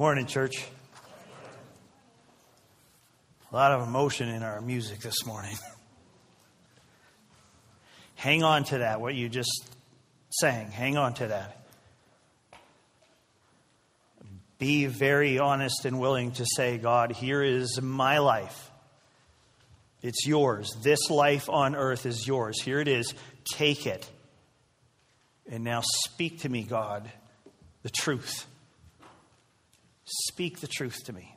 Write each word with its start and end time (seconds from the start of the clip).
Morning, 0.00 0.24
church. 0.24 0.64
A 3.52 3.54
lot 3.54 3.72
of 3.72 3.86
emotion 3.86 4.30
in 4.30 4.42
our 4.42 4.62
music 4.62 5.00
this 5.00 5.26
morning. 5.26 5.54
Hang 8.14 8.42
on 8.42 8.64
to 8.64 8.78
that, 8.78 9.02
what 9.02 9.14
you 9.14 9.28
just 9.28 9.68
sang. 10.30 10.70
Hang 10.70 10.96
on 10.96 11.12
to 11.12 11.26
that. 11.26 11.66
Be 14.58 14.86
very 14.86 15.38
honest 15.38 15.84
and 15.84 16.00
willing 16.00 16.32
to 16.32 16.46
say, 16.56 16.78
God, 16.78 17.12
here 17.12 17.42
is 17.42 17.78
my 17.82 18.20
life. 18.20 18.70
It's 20.00 20.26
yours. 20.26 20.74
This 20.82 21.10
life 21.10 21.50
on 21.50 21.76
earth 21.76 22.06
is 22.06 22.26
yours. 22.26 22.62
Here 22.62 22.80
it 22.80 22.88
is. 22.88 23.12
Take 23.52 23.86
it. 23.86 24.08
And 25.50 25.62
now 25.62 25.82
speak 25.84 26.40
to 26.40 26.48
me, 26.48 26.62
God, 26.62 27.10
the 27.82 27.90
truth. 27.90 28.46
Speak 30.10 30.58
the 30.58 30.66
truth 30.66 31.04
to 31.04 31.12
me. 31.12 31.36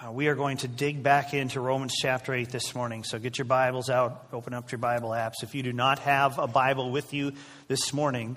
Uh, 0.00 0.12
we 0.12 0.28
are 0.28 0.36
going 0.36 0.56
to 0.58 0.68
dig 0.68 1.02
back 1.02 1.34
into 1.34 1.58
Romans 1.58 1.94
chapter 2.00 2.32
8 2.32 2.48
this 2.48 2.76
morning. 2.76 3.02
So 3.02 3.18
get 3.18 3.38
your 3.38 3.44
Bibles 3.44 3.90
out, 3.90 4.28
open 4.32 4.54
up 4.54 4.70
your 4.70 4.78
Bible 4.78 5.10
apps. 5.10 5.42
If 5.42 5.56
you 5.56 5.64
do 5.64 5.72
not 5.72 5.98
have 5.98 6.38
a 6.38 6.46
Bible 6.46 6.92
with 6.92 7.12
you 7.12 7.32
this 7.66 7.92
morning, 7.92 8.36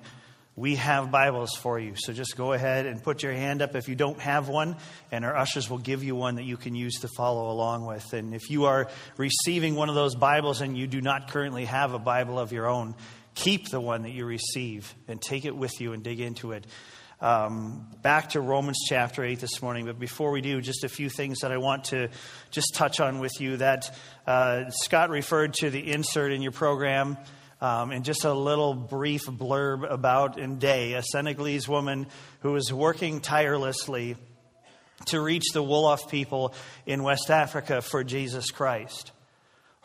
we 0.56 0.78
have 0.78 1.12
Bibles 1.12 1.54
for 1.54 1.80
you. 1.80 1.94
So 1.96 2.12
just 2.12 2.36
go 2.36 2.54
ahead 2.54 2.88
and 2.88 3.04
put 3.04 3.22
your 3.22 3.34
hand 3.34 3.62
up 3.62 3.76
if 3.76 3.88
you 3.88 3.94
don't 3.94 4.20
have 4.20 4.50
one, 4.50 4.78
and 5.12 5.24
our 5.24 5.36
ushers 5.36 5.70
will 5.70 5.78
give 5.78 6.04
you 6.04 6.16
one 6.16 6.36
that 6.36 6.44
you 6.44 6.58
can 6.58 6.74
use 6.74 7.02
to 7.02 7.08
follow 7.16 7.52
along 7.52 7.86
with. 7.86 8.14
And 8.14 8.34
if 8.34 8.50
you 8.50 8.66
are 8.66 8.90
receiving 9.18 9.76
one 9.76 9.90
of 9.90 9.96
those 9.96 10.16
Bibles 10.16 10.62
and 10.62 10.76
you 10.76 10.88
do 10.88 11.02
not 11.02 11.30
currently 11.30 11.66
have 11.66 11.94
a 11.94 12.00
Bible 12.00 12.40
of 12.40 12.52
your 12.52 12.66
own, 12.66 12.96
keep 13.36 13.70
the 13.70 13.80
one 13.80 14.02
that 14.04 14.12
you 14.12 14.26
receive 14.26 14.92
and 15.08 15.22
take 15.22 15.46
it 15.46 15.56
with 15.56 15.80
you 15.80 15.94
and 15.94 16.02
dig 16.02 16.20
into 16.20 16.52
it. 16.52 16.66
Um, 17.22 17.88
back 18.02 18.32
to 18.32 18.42
Romans 18.42 18.78
chapter 18.90 19.24
8 19.24 19.40
this 19.40 19.62
morning, 19.62 19.86
but 19.86 19.98
before 19.98 20.32
we 20.32 20.42
do, 20.42 20.60
just 20.60 20.84
a 20.84 20.90
few 20.90 21.10
things 21.10 21.40
that 21.40 21.52
I 21.52 21.58
want 21.58 21.86
to 21.86 22.10
just 22.52 22.76
touch 22.76 23.00
on 23.00 23.20
with 23.20 23.40
you 23.40 23.58
that 23.58 23.98
uh, 24.28 24.70
Scott 24.70 25.10
referred 25.10 25.54
to 25.56 25.70
the 25.70 25.92
insert 25.92 26.34
in 26.34 26.42
your 26.42 26.52
program. 26.52 27.18
Um, 27.62 27.92
and 27.92 28.04
just 28.04 28.26
a 28.26 28.34
little 28.34 28.74
brief 28.74 29.26
blurb 29.28 29.90
about 29.90 30.36
Nday, 30.38 30.94
a 30.98 31.02
Senegalese 31.02 31.70
woman 31.70 32.08
who 32.42 32.54
is 32.58 32.72
working 32.72 33.22
tirelessly 33.22 34.18
to 35.06 35.22
reach 35.22 35.46
the 35.54 35.64
Wolof 35.64 36.10
people 36.10 36.54
in 36.86 37.02
West 37.02 37.32
Africa 37.32 37.82
for 37.82 38.04
Jesus 38.04 38.52
Christ. 38.52 39.14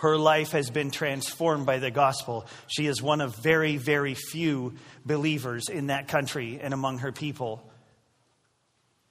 Her 0.00 0.16
life 0.16 0.52
has 0.52 0.70
been 0.70 0.90
transformed 0.90 1.66
by 1.66 1.78
the 1.78 1.90
gospel. 1.90 2.46
She 2.68 2.86
is 2.86 3.02
one 3.02 3.20
of 3.20 3.36
very, 3.36 3.76
very 3.76 4.14
few 4.14 4.72
believers 5.04 5.68
in 5.68 5.88
that 5.88 6.08
country 6.08 6.58
and 6.58 6.72
among 6.72 7.00
her 7.00 7.12
people. 7.12 7.62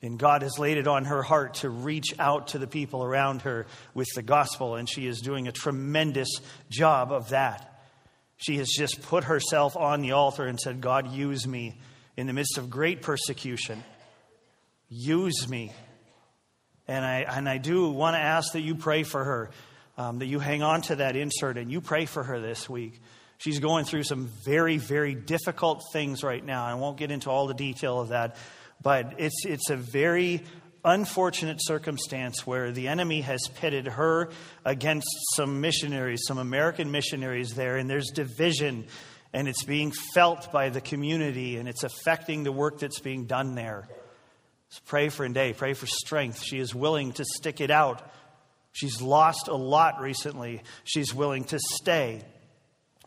And 0.01 0.17
God 0.17 0.41
has 0.41 0.57
laid 0.57 0.79
it 0.79 0.87
on 0.87 1.05
her 1.05 1.21
heart 1.21 1.53
to 1.55 1.69
reach 1.69 2.15
out 2.17 2.47
to 2.49 2.57
the 2.57 2.65
people 2.65 3.03
around 3.03 3.43
her 3.43 3.67
with 3.93 4.07
the 4.15 4.23
gospel, 4.23 4.77
and 4.77 4.89
she 4.89 5.05
is 5.05 5.21
doing 5.21 5.47
a 5.47 5.51
tremendous 5.51 6.29
job 6.71 7.11
of 7.11 7.29
that. 7.29 7.83
She 8.37 8.57
has 8.57 8.69
just 8.69 9.03
put 9.03 9.25
herself 9.25 9.77
on 9.77 10.01
the 10.01 10.13
altar 10.13 10.47
and 10.47 10.59
said, 10.59 10.81
God, 10.81 11.11
use 11.11 11.45
me 11.45 11.77
in 12.17 12.25
the 12.25 12.33
midst 12.33 12.57
of 12.57 12.71
great 12.71 13.03
persecution. 13.03 13.83
Use 14.89 15.47
me. 15.47 15.71
And 16.87 17.05
I, 17.05 17.19
and 17.29 17.47
I 17.47 17.59
do 17.59 17.89
want 17.89 18.15
to 18.15 18.19
ask 18.19 18.53
that 18.53 18.61
you 18.61 18.73
pray 18.73 19.03
for 19.03 19.23
her, 19.23 19.51
um, 19.99 20.19
that 20.19 20.27
you 20.27 20.39
hang 20.39 20.63
on 20.63 20.81
to 20.83 20.95
that 20.95 21.17
insert 21.17 21.57
and 21.57 21.69
you 21.69 21.81
pray 21.81 22.05
for 22.05 22.23
her 22.23 22.39
this 22.39 22.69
week. 22.69 23.01
She's 23.37 23.59
going 23.59 23.83
through 23.83 24.03
some 24.03 24.29
very, 24.45 24.77
very 24.77 25.13
difficult 25.13 25.83
things 25.91 26.23
right 26.23 26.43
now. 26.43 26.65
I 26.65 26.73
won't 26.75 26.97
get 26.97 27.11
into 27.11 27.29
all 27.29 27.47
the 27.47 27.53
detail 27.53 27.99
of 27.99 28.09
that, 28.09 28.37
but 28.81 29.15
it's, 29.17 29.45
it's 29.45 29.69
a 29.69 29.75
very 29.75 30.41
unfortunate 30.85 31.57
circumstance 31.59 32.47
where 32.47 32.71
the 32.71 32.87
enemy 32.87 33.21
has 33.21 33.41
pitted 33.55 33.87
her 33.87 34.29
against 34.63 35.07
some 35.35 35.59
missionaries, 35.59 36.21
some 36.25 36.37
American 36.37 36.91
missionaries 36.91 37.53
there, 37.53 37.75
and 37.75 37.89
there's 37.89 38.09
division, 38.11 38.85
and 39.33 39.49
it's 39.49 39.63
being 39.65 39.91
felt 40.13 40.49
by 40.53 40.69
the 40.69 40.79
community, 40.79 41.57
and 41.57 41.67
it's 41.67 41.83
affecting 41.83 42.43
the 42.43 42.53
work 42.53 42.79
that's 42.79 42.99
being 42.99 43.25
done 43.25 43.55
there. 43.55 43.89
So 44.69 44.79
pray 44.85 45.09
for 45.09 45.27
Nday, 45.27 45.57
pray 45.57 45.73
for 45.73 45.87
strength. 45.87 46.41
She 46.41 46.59
is 46.59 46.73
willing 46.73 47.11
to 47.13 47.25
stick 47.25 47.59
it 47.59 47.71
out. 47.71 48.01
She's 48.71 49.01
lost 49.01 49.47
a 49.47 49.55
lot 49.55 49.99
recently. 50.01 50.61
She's 50.83 51.13
willing 51.13 51.43
to 51.45 51.59
stay 51.59 52.21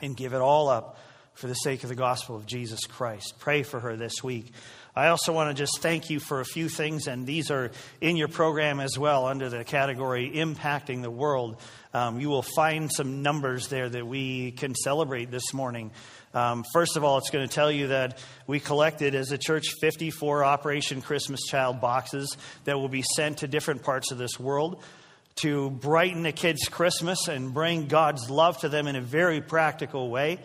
and 0.01 0.17
give 0.17 0.35
it 0.35 0.41
all 0.41 0.69
up 0.69 0.99
for 1.35 1.47
the 1.47 1.55
sake 1.55 1.83
of 1.83 1.89
the 1.89 1.95
gospel 1.95 2.37
of 2.37 2.47
Jesus 2.47 2.81
Christ. 2.87 3.35
Pray 3.39 3.63
for 3.63 3.81
her 3.81 3.97
this 3.97 4.23
week. 4.23 4.53
I 4.95 5.09
also 5.09 5.33
want 5.33 5.49
to 5.49 5.55
just 5.55 5.81
thank 5.81 6.11
you 6.11 6.21
for 6.21 6.41
a 6.41 6.45
few 6.45 6.69
things, 6.69 7.07
and 7.07 7.27
these 7.27 7.51
are 7.51 7.71
in 8.03 8.17
your 8.17 8.29
program 8.29 8.79
as 8.79 8.99
well 8.99 9.27
under 9.27 9.49
the 9.49 9.65
category 9.65 10.31
Impacting 10.35 11.01
the 11.01 11.11
World. 11.11 11.59
Um, 11.95 12.21
you 12.21 12.29
will 12.29 12.43
find 12.43 12.93
some 12.93 13.23
numbers 13.23 13.69
there 13.69 13.89
that 13.89 14.07
we 14.07 14.51
can 14.51 14.75
celebrate 14.75 15.31
this 15.31 15.55
morning. 15.55 15.93
Um, 16.35 16.65
first 16.75 16.99
of 16.99 17.05
all, 17.05 17.17
it's 17.17 17.31
going 17.31 17.49
to 17.49 17.55
tell 17.55 17.73
you 17.73 17.89
that 17.89 18.19
we 18.47 18.61
collected 18.61 19.15
as 19.15 19.33
a 19.33 19.39
church 19.39 19.69
54 19.81 20.45
Operation 20.45 21.01
Christmas 21.01 21.41
Child 21.49 21.81
boxes 21.81 22.37
that 22.65 22.79
will 22.79 22.89
be 22.91 23.05
sent 23.17 23.39
to 23.39 23.49
different 23.49 23.83
parts 23.83 24.11
of 24.11 24.19
this 24.19 24.39
world 24.39 24.83
to 25.37 25.71
brighten 25.71 26.23
the 26.23 26.33
kids' 26.33 26.69
Christmas 26.69 27.29
and 27.29 27.55
bring 27.55 27.87
God's 27.87 28.31
love 28.31 28.59
to 28.59 28.69
them 28.69 28.87
in 28.87 28.97
a 28.97 29.01
very 29.01 29.41
practical 29.41 30.11
way. 30.11 30.39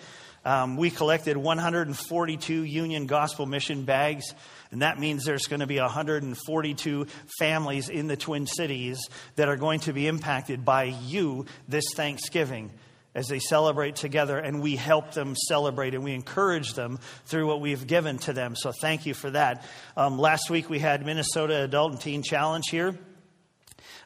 Um, 0.46 0.78
we 0.78 0.90
collected 0.90 1.36
142 1.36 2.64
Union 2.64 3.06
Gospel 3.06 3.46
Mission 3.46 3.84
bags, 3.84 4.34
and 4.72 4.82
that 4.82 4.98
means 4.98 5.26
there's 5.26 5.48
going 5.48 5.60
to 5.60 5.68
be 5.68 5.78
142 5.78 7.08
families 7.38 7.90
in 7.90 8.08
the 8.08 8.16
Twin 8.16 8.48
Cities 8.48 8.98
that 9.36 9.50
are 9.50 9.58
going 9.58 9.82
to 9.82 9.94
be 9.94 10.08
impacted 10.08 10.64
by 10.64 10.86
you 10.86 11.46
this 11.68 11.84
Thanksgiving 11.96 12.72
as 13.14 13.28
they 13.28 13.40
celebrate 13.40 13.96
together, 13.96 14.38
and 14.38 14.62
we 14.62 14.76
help 14.76 15.12
them 15.12 15.36
celebrate 15.36 15.96
and 15.96 16.04
we 16.04 16.14
encourage 16.14 16.76
them 16.76 17.00
through 17.26 17.48
what 17.48 17.60
we've 17.60 17.88
given 17.88 18.18
to 18.20 18.32
them. 18.32 18.56
So 18.56 18.72
thank 18.72 19.06
you 19.06 19.16
for 19.16 19.32
that. 19.32 19.66
Um, 19.98 20.20
last 20.20 20.50
week 20.50 20.70
we 20.70 20.80
had 20.80 21.06
Minnesota 21.06 21.64
Adult 21.64 21.94
and 21.94 22.00
Teen 22.00 22.22
Challenge 22.22 22.70
here. 22.70 22.96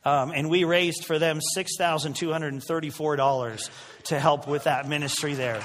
Um, 0.04 0.32
and 0.32 0.50
we 0.50 0.64
raised 0.64 1.06
for 1.06 1.20
them 1.20 1.40
$6,234 1.56 3.70
to 4.06 4.20
help 4.20 4.48
with 4.48 4.64
that 4.64 4.90
ministry 4.90 5.36
there. 5.36 5.64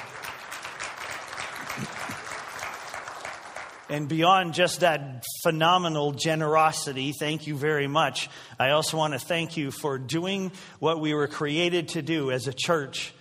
And 3.89 4.09
beyond 4.09 4.55
just 4.55 4.81
that 4.81 5.25
phenomenal 5.45 6.11
generosity, 6.11 7.13
thank 7.19 7.47
you 7.47 7.57
very 7.57 7.87
much. 7.87 8.29
I 8.59 8.71
also 8.71 8.97
want 8.97 9.13
to 9.13 9.21
thank 9.21 9.57
you 9.57 9.71
for 9.71 9.97
doing 9.97 10.51
what 10.81 11.01
we 11.01 11.15
were 11.15 11.29
created 11.29 11.91
to 11.91 12.03
do 12.03 12.33
as 12.33 12.49
a 12.49 12.53
church. 12.53 13.15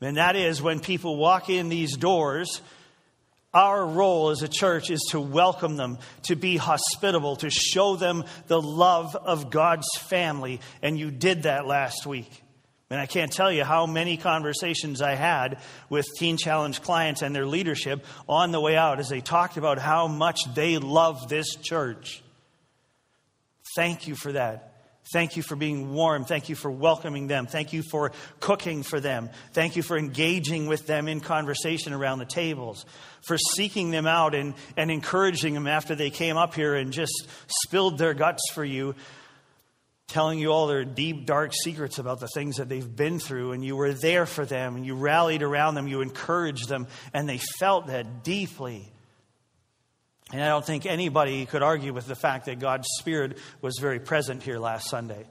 And 0.00 0.16
that 0.16 0.36
is 0.36 0.62
when 0.62 0.78
people 0.78 1.16
walk 1.16 1.50
in 1.50 1.68
these 1.68 1.96
doors, 1.96 2.60
our 3.54 3.86
role 3.86 4.30
as 4.30 4.42
a 4.42 4.48
church 4.48 4.90
is 4.90 5.00
to 5.10 5.20
welcome 5.20 5.76
them, 5.76 5.98
to 6.22 6.36
be 6.36 6.56
hospitable, 6.56 7.36
to 7.36 7.50
show 7.50 7.96
them 7.96 8.24
the 8.46 8.60
love 8.60 9.14
of 9.14 9.50
God's 9.50 9.88
family. 9.98 10.60
And 10.80 10.98
you 10.98 11.10
did 11.10 11.42
that 11.42 11.66
last 11.66 12.06
week. 12.06 12.42
And 12.88 13.00
I 13.00 13.06
can't 13.06 13.32
tell 13.32 13.50
you 13.50 13.64
how 13.64 13.86
many 13.86 14.18
conversations 14.18 15.00
I 15.00 15.14
had 15.14 15.58
with 15.88 16.06
Teen 16.18 16.36
Challenge 16.36 16.82
clients 16.82 17.22
and 17.22 17.34
their 17.34 17.46
leadership 17.46 18.04
on 18.28 18.52
the 18.52 18.60
way 18.60 18.76
out 18.76 19.00
as 19.00 19.08
they 19.08 19.22
talked 19.22 19.56
about 19.56 19.78
how 19.78 20.08
much 20.08 20.40
they 20.54 20.76
love 20.76 21.28
this 21.28 21.56
church. 21.56 22.22
Thank 23.76 24.06
you 24.06 24.14
for 24.14 24.32
that. 24.32 24.71
Thank 25.12 25.36
you 25.36 25.42
for 25.42 25.56
being 25.56 25.92
warm. 25.92 26.24
Thank 26.24 26.48
you 26.48 26.54
for 26.54 26.70
welcoming 26.70 27.26
them. 27.26 27.46
Thank 27.46 27.72
you 27.72 27.82
for 27.82 28.12
cooking 28.40 28.82
for 28.82 29.00
them. 29.00 29.30
Thank 29.52 29.74
you 29.76 29.82
for 29.82 29.98
engaging 29.98 30.66
with 30.66 30.86
them 30.86 31.08
in 31.08 31.20
conversation 31.20 31.92
around 31.92 32.20
the 32.20 32.24
tables, 32.24 32.86
for 33.26 33.36
seeking 33.36 33.90
them 33.90 34.06
out 34.06 34.34
and, 34.34 34.54
and 34.76 34.90
encouraging 34.90 35.54
them 35.54 35.66
after 35.66 35.94
they 35.94 36.10
came 36.10 36.36
up 36.36 36.54
here 36.54 36.74
and 36.74 36.92
just 36.92 37.26
spilled 37.64 37.98
their 37.98 38.14
guts 38.14 38.42
for 38.52 38.64
you 38.64 38.94
telling 40.12 40.38
you 40.38 40.52
all 40.52 40.66
their 40.66 40.84
deep, 40.84 41.24
dark 41.24 41.52
secrets 41.54 41.98
about 41.98 42.20
the 42.20 42.28
things 42.28 42.56
that 42.56 42.68
they've 42.68 42.96
been 42.96 43.18
through, 43.18 43.52
and 43.52 43.64
you 43.64 43.74
were 43.74 43.94
there 43.94 44.26
for 44.26 44.44
them, 44.44 44.76
and 44.76 44.84
you 44.84 44.94
rallied 44.94 45.42
around 45.42 45.74
them, 45.74 45.88
you 45.88 46.02
encouraged 46.02 46.68
them, 46.68 46.86
and 47.14 47.26
they 47.26 47.38
felt 47.58 47.86
that 47.86 48.22
deeply. 48.22 48.91
And 50.32 50.42
I 50.42 50.48
don't 50.48 50.64
think 50.64 50.86
anybody 50.86 51.44
could 51.44 51.62
argue 51.62 51.92
with 51.92 52.06
the 52.06 52.14
fact 52.14 52.46
that 52.46 52.58
God's 52.58 52.88
Spirit 52.98 53.36
was 53.60 53.78
very 53.78 54.00
present 54.00 54.42
here 54.42 54.58
last 54.58 54.88
Sunday. 54.88 55.26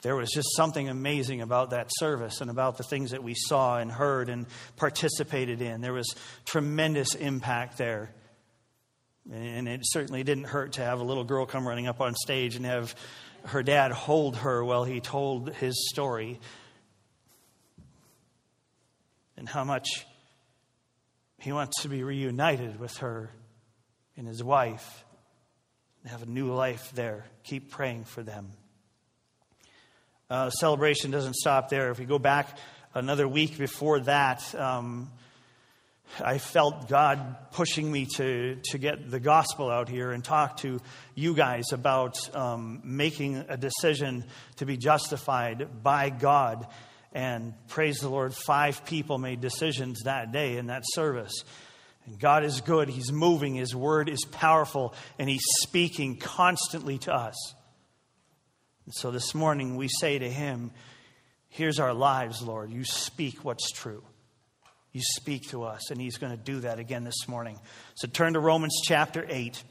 There 0.00 0.16
was 0.16 0.30
just 0.30 0.56
something 0.56 0.88
amazing 0.88 1.42
about 1.42 1.70
that 1.70 1.88
service 1.90 2.40
and 2.40 2.50
about 2.50 2.78
the 2.78 2.84
things 2.84 3.10
that 3.10 3.22
we 3.22 3.34
saw 3.36 3.78
and 3.78 3.92
heard 3.92 4.30
and 4.30 4.46
participated 4.76 5.60
in. 5.60 5.82
There 5.82 5.92
was 5.92 6.12
tremendous 6.46 7.14
impact 7.14 7.76
there. 7.76 8.10
And 9.30 9.68
it 9.68 9.82
certainly 9.84 10.24
didn't 10.24 10.44
hurt 10.44 10.72
to 10.72 10.80
have 10.80 10.98
a 10.98 11.04
little 11.04 11.22
girl 11.22 11.46
come 11.46 11.68
running 11.68 11.86
up 11.86 12.00
on 12.00 12.14
stage 12.14 12.56
and 12.56 12.64
have 12.64 12.96
her 13.44 13.62
dad 13.62 13.92
hold 13.92 14.38
her 14.38 14.64
while 14.64 14.84
he 14.84 15.00
told 15.00 15.52
his 15.54 15.88
story 15.90 16.40
and 19.36 19.48
how 19.48 19.64
much 19.64 20.06
he 21.38 21.52
wants 21.52 21.82
to 21.82 21.88
be 21.88 22.02
reunited 22.02 22.80
with 22.80 22.96
her 22.98 23.30
and 24.16 24.26
his 24.26 24.42
wife 24.42 25.04
have 26.06 26.22
a 26.22 26.26
new 26.26 26.52
life 26.52 26.90
there. 26.94 27.24
Keep 27.44 27.70
praying 27.70 28.04
for 28.04 28.22
them. 28.22 28.50
Uh, 30.28 30.50
celebration 30.50 31.10
doesn't 31.10 31.36
stop 31.36 31.68
there. 31.68 31.90
If 31.90 31.98
we 31.98 32.06
go 32.06 32.18
back 32.18 32.56
another 32.94 33.28
week 33.28 33.58
before 33.58 34.00
that, 34.00 34.54
um, 34.54 35.10
I 36.20 36.38
felt 36.38 36.88
God 36.88 37.50
pushing 37.52 37.90
me 37.90 38.06
to, 38.16 38.56
to 38.70 38.78
get 38.78 39.10
the 39.10 39.20
gospel 39.20 39.70
out 39.70 39.88
here 39.88 40.10
and 40.12 40.22
talk 40.22 40.58
to 40.58 40.80
you 41.14 41.34
guys 41.34 41.72
about 41.72 42.16
um, 42.34 42.80
making 42.84 43.36
a 43.48 43.56
decision 43.56 44.24
to 44.56 44.66
be 44.66 44.76
justified 44.76 45.82
by 45.82 46.10
God. 46.10 46.66
And 47.14 47.54
praise 47.68 47.98
the 47.98 48.08
Lord, 48.08 48.34
five 48.34 48.84
people 48.84 49.18
made 49.18 49.40
decisions 49.40 50.02
that 50.04 50.32
day 50.32 50.56
in 50.56 50.66
that 50.66 50.82
service. 50.84 51.32
And 52.06 52.18
God 52.18 52.44
is 52.44 52.60
good. 52.60 52.88
He's 52.88 53.12
moving. 53.12 53.54
His 53.54 53.74
word 53.74 54.08
is 54.08 54.24
powerful. 54.24 54.94
And 55.18 55.28
He's 55.28 55.44
speaking 55.60 56.16
constantly 56.16 56.98
to 56.98 57.14
us. 57.14 57.54
And 58.84 58.94
so 58.94 59.10
this 59.10 59.34
morning 59.34 59.76
we 59.76 59.88
say 59.88 60.18
to 60.18 60.28
Him, 60.28 60.72
Here's 61.48 61.78
our 61.78 61.92
lives, 61.92 62.42
Lord. 62.42 62.72
You 62.72 62.84
speak 62.84 63.44
what's 63.44 63.70
true. 63.72 64.02
You 64.92 65.02
speak 65.02 65.50
to 65.50 65.64
us. 65.64 65.90
And 65.90 66.00
He's 66.00 66.16
going 66.16 66.36
to 66.36 66.42
do 66.42 66.60
that 66.60 66.78
again 66.78 67.04
this 67.04 67.28
morning. 67.28 67.58
So 67.94 68.08
turn 68.08 68.32
to 68.32 68.40
Romans 68.40 68.80
chapter 68.84 69.24
8. 69.28 69.62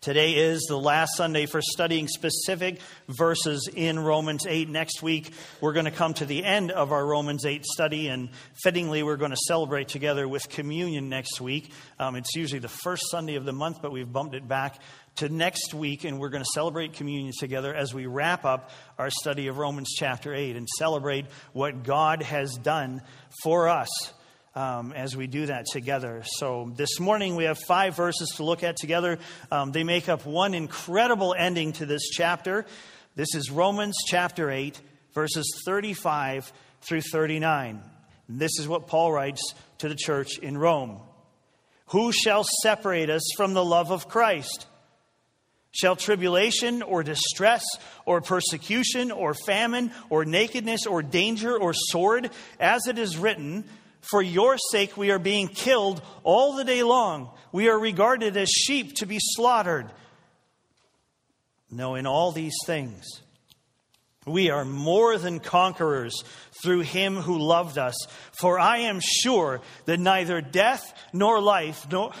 Today 0.00 0.34
is 0.34 0.64
the 0.68 0.78
last 0.78 1.16
Sunday 1.16 1.46
for 1.46 1.60
studying 1.60 2.06
specific 2.06 2.78
verses 3.08 3.68
in 3.74 3.98
Romans 3.98 4.46
8. 4.46 4.68
Next 4.68 5.02
week, 5.02 5.32
we're 5.60 5.72
going 5.72 5.86
to 5.86 5.90
come 5.90 6.14
to 6.14 6.24
the 6.24 6.44
end 6.44 6.70
of 6.70 6.92
our 6.92 7.04
Romans 7.04 7.44
8 7.44 7.64
study, 7.64 8.06
and 8.06 8.28
fittingly, 8.62 9.02
we're 9.02 9.16
going 9.16 9.32
to 9.32 9.36
celebrate 9.48 9.88
together 9.88 10.28
with 10.28 10.48
communion 10.50 11.08
next 11.08 11.40
week. 11.40 11.72
Um, 11.98 12.14
it's 12.14 12.36
usually 12.36 12.60
the 12.60 12.68
first 12.68 13.10
Sunday 13.10 13.34
of 13.34 13.44
the 13.44 13.52
month, 13.52 13.82
but 13.82 13.90
we've 13.90 14.10
bumped 14.10 14.36
it 14.36 14.46
back 14.46 14.80
to 15.16 15.28
next 15.28 15.74
week, 15.74 16.04
and 16.04 16.20
we're 16.20 16.28
going 16.28 16.44
to 16.44 16.50
celebrate 16.54 16.92
communion 16.92 17.32
together 17.36 17.74
as 17.74 17.92
we 17.92 18.06
wrap 18.06 18.44
up 18.44 18.70
our 18.98 19.10
study 19.10 19.48
of 19.48 19.58
Romans 19.58 19.92
chapter 19.98 20.32
8 20.32 20.54
and 20.54 20.68
celebrate 20.78 21.26
what 21.52 21.82
God 21.82 22.22
has 22.22 22.54
done 22.54 23.02
for 23.42 23.68
us 23.68 23.88
um, 24.58 24.92
as 24.92 25.16
we 25.16 25.28
do 25.28 25.46
that 25.46 25.66
together. 25.66 26.22
So 26.24 26.72
this 26.74 26.98
morning 26.98 27.36
we 27.36 27.44
have 27.44 27.58
five 27.68 27.94
verses 27.94 28.32
to 28.36 28.42
look 28.42 28.64
at 28.64 28.76
together. 28.76 29.20
Um, 29.52 29.70
they 29.70 29.84
make 29.84 30.08
up 30.08 30.26
one 30.26 30.52
incredible 30.52 31.32
ending 31.38 31.72
to 31.74 31.86
this 31.86 32.08
chapter. 32.08 32.66
This 33.14 33.36
is 33.36 33.52
Romans 33.52 33.96
chapter 34.08 34.50
8, 34.50 34.80
verses 35.14 35.62
35 35.64 36.52
through 36.80 37.02
39. 37.02 37.80
And 38.26 38.40
this 38.40 38.58
is 38.58 38.66
what 38.66 38.88
Paul 38.88 39.12
writes 39.12 39.54
to 39.78 39.88
the 39.88 39.94
church 39.94 40.38
in 40.38 40.58
Rome 40.58 40.98
Who 41.88 42.10
shall 42.10 42.44
separate 42.62 43.10
us 43.10 43.22
from 43.36 43.54
the 43.54 43.64
love 43.64 43.92
of 43.92 44.08
Christ? 44.08 44.66
Shall 45.70 45.94
tribulation 45.94 46.82
or 46.82 47.04
distress 47.04 47.62
or 48.06 48.20
persecution 48.20 49.12
or 49.12 49.34
famine 49.34 49.92
or 50.10 50.24
nakedness 50.24 50.86
or 50.86 51.02
danger 51.02 51.56
or 51.56 51.72
sword, 51.74 52.30
as 52.58 52.88
it 52.88 52.98
is 52.98 53.16
written, 53.16 53.64
for 54.00 54.22
your 54.22 54.56
sake, 54.70 54.96
we 54.96 55.10
are 55.10 55.18
being 55.18 55.48
killed 55.48 56.02
all 56.22 56.56
the 56.56 56.64
day 56.64 56.82
long. 56.82 57.30
We 57.52 57.68
are 57.68 57.78
regarded 57.78 58.36
as 58.36 58.48
sheep 58.48 58.96
to 58.96 59.06
be 59.06 59.18
slaughtered. 59.20 59.90
No, 61.70 61.94
in 61.94 62.06
all 62.06 62.32
these 62.32 62.56
things, 62.64 63.04
we 64.26 64.50
are 64.50 64.64
more 64.64 65.18
than 65.18 65.40
conquerors 65.40 66.22
through 66.62 66.80
him 66.80 67.16
who 67.16 67.38
loved 67.38 67.78
us. 67.78 67.94
For 68.32 68.58
I 68.58 68.78
am 68.78 69.00
sure 69.00 69.60
that 69.84 70.00
neither 70.00 70.40
death 70.40 70.94
nor 71.12 71.40
life, 71.40 71.86
nor. 71.90 72.12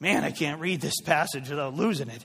Man, 0.00 0.24
I 0.24 0.30
can't 0.30 0.60
read 0.60 0.80
this 0.80 1.00
passage 1.04 1.48
without 1.48 1.74
losing 1.74 2.08
it. 2.08 2.24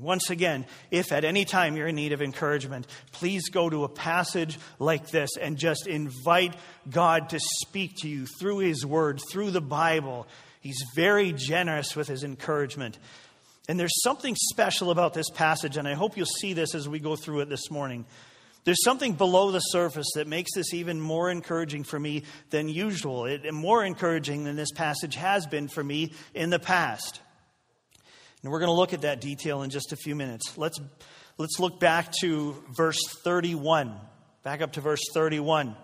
Once 0.00 0.30
again, 0.30 0.64
if 0.90 1.12
at 1.12 1.24
any 1.24 1.44
time 1.44 1.76
you're 1.76 1.88
in 1.88 1.96
need 1.96 2.12
of 2.12 2.22
encouragement, 2.22 2.86
please 3.12 3.48
go 3.50 3.68
to 3.68 3.84
a 3.84 3.88
passage 3.88 4.58
like 4.78 5.10
this 5.10 5.30
and 5.40 5.56
just 5.56 5.86
invite 5.86 6.54
God 6.88 7.30
to 7.30 7.40
speak 7.40 7.96
to 7.98 8.08
you 8.08 8.26
through 8.38 8.58
His 8.58 8.86
Word, 8.86 9.20
through 9.30 9.50
the 9.50 9.60
Bible. 9.60 10.26
He's 10.60 10.82
very 10.94 11.32
generous 11.32 11.96
with 11.96 12.08
His 12.08 12.24
encouragement. 12.24 12.98
And 13.68 13.78
there's 13.78 14.02
something 14.02 14.36
special 14.36 14.90
about 14.90 15.14
this 15.14 15.30
passage, 15.30 15.76
and 15.76 15.86
I 15.86 15.94
hope 15.94 16.16
you'll 16.16 16.26
see 16.26 16.52
this 16.52 16.74
as 16.74 16.88
we 16.88 16.98
go 16.98 17.16
through 17.16 17.40
it 17.40 17.48
this 17.48 17.70
morning. 17.70 18.04
There's 18.64 18.84
something 18.84 19.14
below 19.14 19.50
the 19.50 19.60
surface 19.60 20.06
that 20.14 20.28
makes 20.28 20.54
this 20.54 20.72
even 20.72 21.00
more 21.00 21.30
encouraging 21.30 21.82
for 21.82 21.98
me 21.98 22.22
than 22.50 22.68
usual, 22.68 23.26
it, 23.26 23.52
more 23.52 23.84
encouraging 23.84 24.44
than 24.44 24.54
this 24.54 24.70
passage 24.70 25.16
has 25.16 25.46
been 25.46 25.66
for 25.68 25.82
me 25.82 26.12
in 26.32 26.50
the 26.50 26.60
past. 26.60 27.21
And 28.42 28.50
we're 28.50 28.58
going 28.58 28.68
to 28.68 28.76
look 28.76 28.92
at 28.92 29.02
that 29.02 29.20
detail 29.20 29.62
in 29.62 29.70
just 29.70 29.92
a 29.92 29.96
few 29.96 30.14
minutes. 30.16 30.58
Let's, 30.58 30.80
let's 31.38 31.60
look 31.60 31.78
back 31.78 32.12
to 32.20 32.56
verse 32.70 33.00
31. 33.22 33.94
Back 34.42 34.62
up 34.62 34.72
to 34.72 34.80
verse 34.80 35.02
31. 35.14 35.76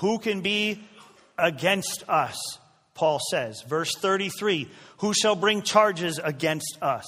Who 0.00 0.18
can 0.18 0.40
be 0.40 0.80
against 1.36 2.08
us? 2.08 2.38
Paul 2.94 3.20
says. 3.30 3.62
Verse 3.62 3.94
33 3.96 4.68
Who 4.98 5.14
shall 5.14 5.36
bring 5.36 5.62
charges 5.62 6.20
against 6.22 6.78
us? 6.82 7.04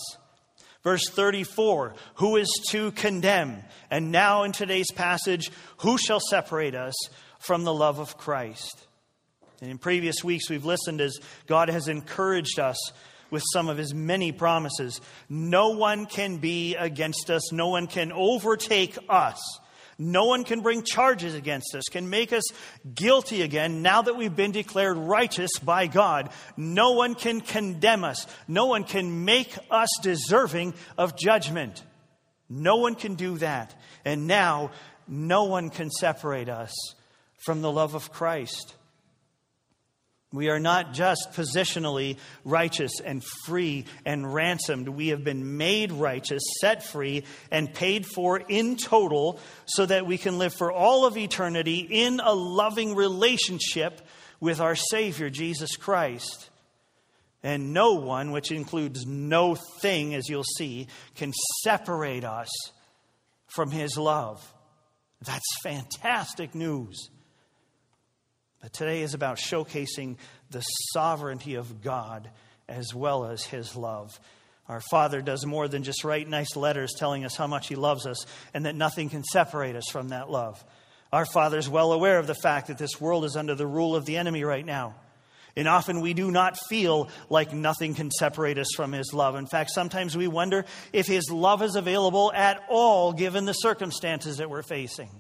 Verse 0.83 1.09
34 1.11 1.95
Who 2.15 2.37
is 2.37 2.49
to 2.71 2.93
condemn? 2.93 3.63
And 3.91 4.13
now 4.13 4.45
in 4.45 4.53
today's 4.53 4.91
passage, 4.93 5.51
who 5.79 5.99
shall 5.99 6.21
separate 6.21 6.75
us 6.75 6.95
from 7.41 7.65
the 7.65 7.75
love 7.75 7.99
of 7.99 8.17
Christ? 8.17 8.87
And 9.61 9.71
in 9.71 9.79
previous 9.79 10.25
weeks, 10.25 10.49
we've 10.49 10.65
listened 10.65 11.01
as 11.01 11.19
God 11.47 11.69
has 11.69 11.89
encouraged 11.89 12.59
us 12.59 12.79
with 13.31 13.43
some 13.53 13.69
of 13.69 13.79
his 13.79 13.95
many 13.95 14.33
promises. 14.33 15.01
No 15.29 15.71
one 15.71 16.07
can 16.07 16.39
be 16.39 16.77
against 16.77 17.31
us, 17.31 17.53
no 17.53 17.69
one 17.69 17.87
can 17.87 18.13
overtake 18.13 18.99
us. 19.09 19.41
No 20.03 20.25
one 20.25 20.45
can 20.45 20.63
bring 20.63 20.83
charges 20.83 21.35
against 21.35 21.75
us, 21.75 21.85
can 21.91 22.09
make 22.09 22.33
us 22.33 22.43
guilty 22.95 23.43
again 23.43 23.83
now 23.83 24.01
that 24.01 24.17
we've 24.17 24.35
been 24.35 24.51
declared 24.51 24.97
righteous 24.97 25.51
by 25.63 25.89
God. 25.89 26.31
No 26.57 26.93
one 26.93 27.15
can 27.15 27.43
condemn 27.43 28.03
us. 28.03 28.27
No 28.49 28.65
one 28.65 28.85
can 28.85 29.27
make 29.27 29.55
us 29.71 29.91
deserving 30.01 30.73
of 30.97 31.19
judgment. 31.19 31.85
No 32.49 32.77
one 32.77 32.95
can 32.95 33.15
do 33.15 33.37
that. 33.39 33.79
And 34.03 34.27
now, 34.27 34.71
no 35.07 35.45
one 35.45 35.69
can 35.69 35.91
separate 35.91 36.49
us 36.49 36.73
from 37.45 37.61
the 37.61 37.71
love 37.71 37.95
of 37.95 38.11
Christ. 38.11 38.75
We 40.33 40.49
are 40.49 40.61
not 40.61 40.93
just 40.93 41.33
positionally 41.33 42.17
righteous 42.45 43.01
and 43.05 43.25
free 43.45 43.87
and 44.05 44.33
ransomed. 44.33 44.89
We 44.89 45.09
have 45.09 45.25
been 45.25 45.57
made 45.57 45.91
righteous, 45.91 46.43
set 46.61 46.85
free, 46.85 47.25
and 47.51 47.75
paid 47.75 48.07
for 48.07 48.39
in 48.39 48.77
total 48.77 49.41
so 49.67 49.87
that 49.87 50.07
we 50.07 50.19
can 50.19 50.39
live 50.39 50.55
for 50.55 50.71
all 50.71 51.05
of 51.05 51.17
eternity 51.17 51.81
in 51.81 52.21
a 52.21 52.33
loving 52.33 52.95
relationship 52.95 54.01
with 54.39 54.61
our 54.61 54.77
Savior, 54.77 55.31
Jesus 55.31 55.77
Christ. 55.77 56.49
And 57.43 57.73
no 57.73 57.95
one, 57.95 58.31
which 58.31 58.53
includes 58.53 59.07
no 59.07 59.57
thing, 59.81 60.15
as 60.15 60.29
you'll 60.29 60.45
see, 60.45 60.87
can 61.17 61.33
separate 61.65 62.23
us 62.23 62.49
from 63.49 63.73
His 63.73 63.97
love. 63.97 64.55
That's 65.25 65.57
fantastic 65.65 66.55
news. 66.55 67.11
But 68.61 68.73
today 68.73 69.03
is 69.03 69.15
about 69.15 69.39
showcasing 69.39 70.17
the 70.51 70.61
sovereignty 70.93 71.55
of 71.55 71.83
God 71.83 72.29
as 72.69 72.95
well 72.95 73.27
as 73.27 73.45
His 73.45 73.75
love. 73.75 74.19
Our 74.69 74.81
Father 74.91 75.23
does 75.23 75.45
more 75.45 75.67
than 75.67 75.83
just 75.83 76.05
write 76.05 76.29
nice 76.29 76.55
letters 76.55 76.93
telling 76.97 77.25
us 77.25 77.37
how 77.37 77.47
much 77.47 77.69
He 77.69 77.75
loves 77.75 78.07
us 78.07 78.27
and 78.55 78.67
that 78.67 78.77
nothing 78.77 79.09
can 79.09 79.25
separate 79.25 79.77
us 79.77 79.89
from 79.91 80.11
that 80.11 80.31
love. 80.31 80.63
Our 81.13 81.27
Father 81.27 81.59
is 81.59 81.69
well 81.69 81.93
aware 81.93 82.19
of 82.19 82.27
the 82.27 82.35
fact 82.35 82.69
that 82.69 82.79
this 82.79 83.01
world 83.01 83.25
is 83.25 83.35
under 83.35 83.55
the 83.55 83.67
rule 83.67 83.97
of 83.97 84.07
the 84.07 84.17
enemy 84.17 84.45
right 84.45 84.65
now. 84.65 84.95
And 85.57 85.67
often 85.67 86.01
we 86.01 86.15
do 86.15 86.31
not 86.31 86.57
feel 86.69 87.09
like 87.29 87.53
nothing 87.53 87.95
can 87.95 88.11
separate 88.13 88.59
us 88.59 88.69
from 88.77 88.93
His 88.93 89.13
love. 89.13 89.35
In 89.35 89.47
fact, 89.47 89.71
sometimes 89.71 90.17
we 90.17 90.29
wonder 90.29 90.65
if 90.93 91.07
His 91.07 91.31
love 91.31 91.63
is 91.63 91.75
available 91.75 92.33
at 92.33 92.63
all 92.69 93.13
given 93.13 93.47
the 93.47 93.55
circumstances 93.55 94.37
that 94.37 94.51
we're 94.51 94.63
facing. 94.63 95.11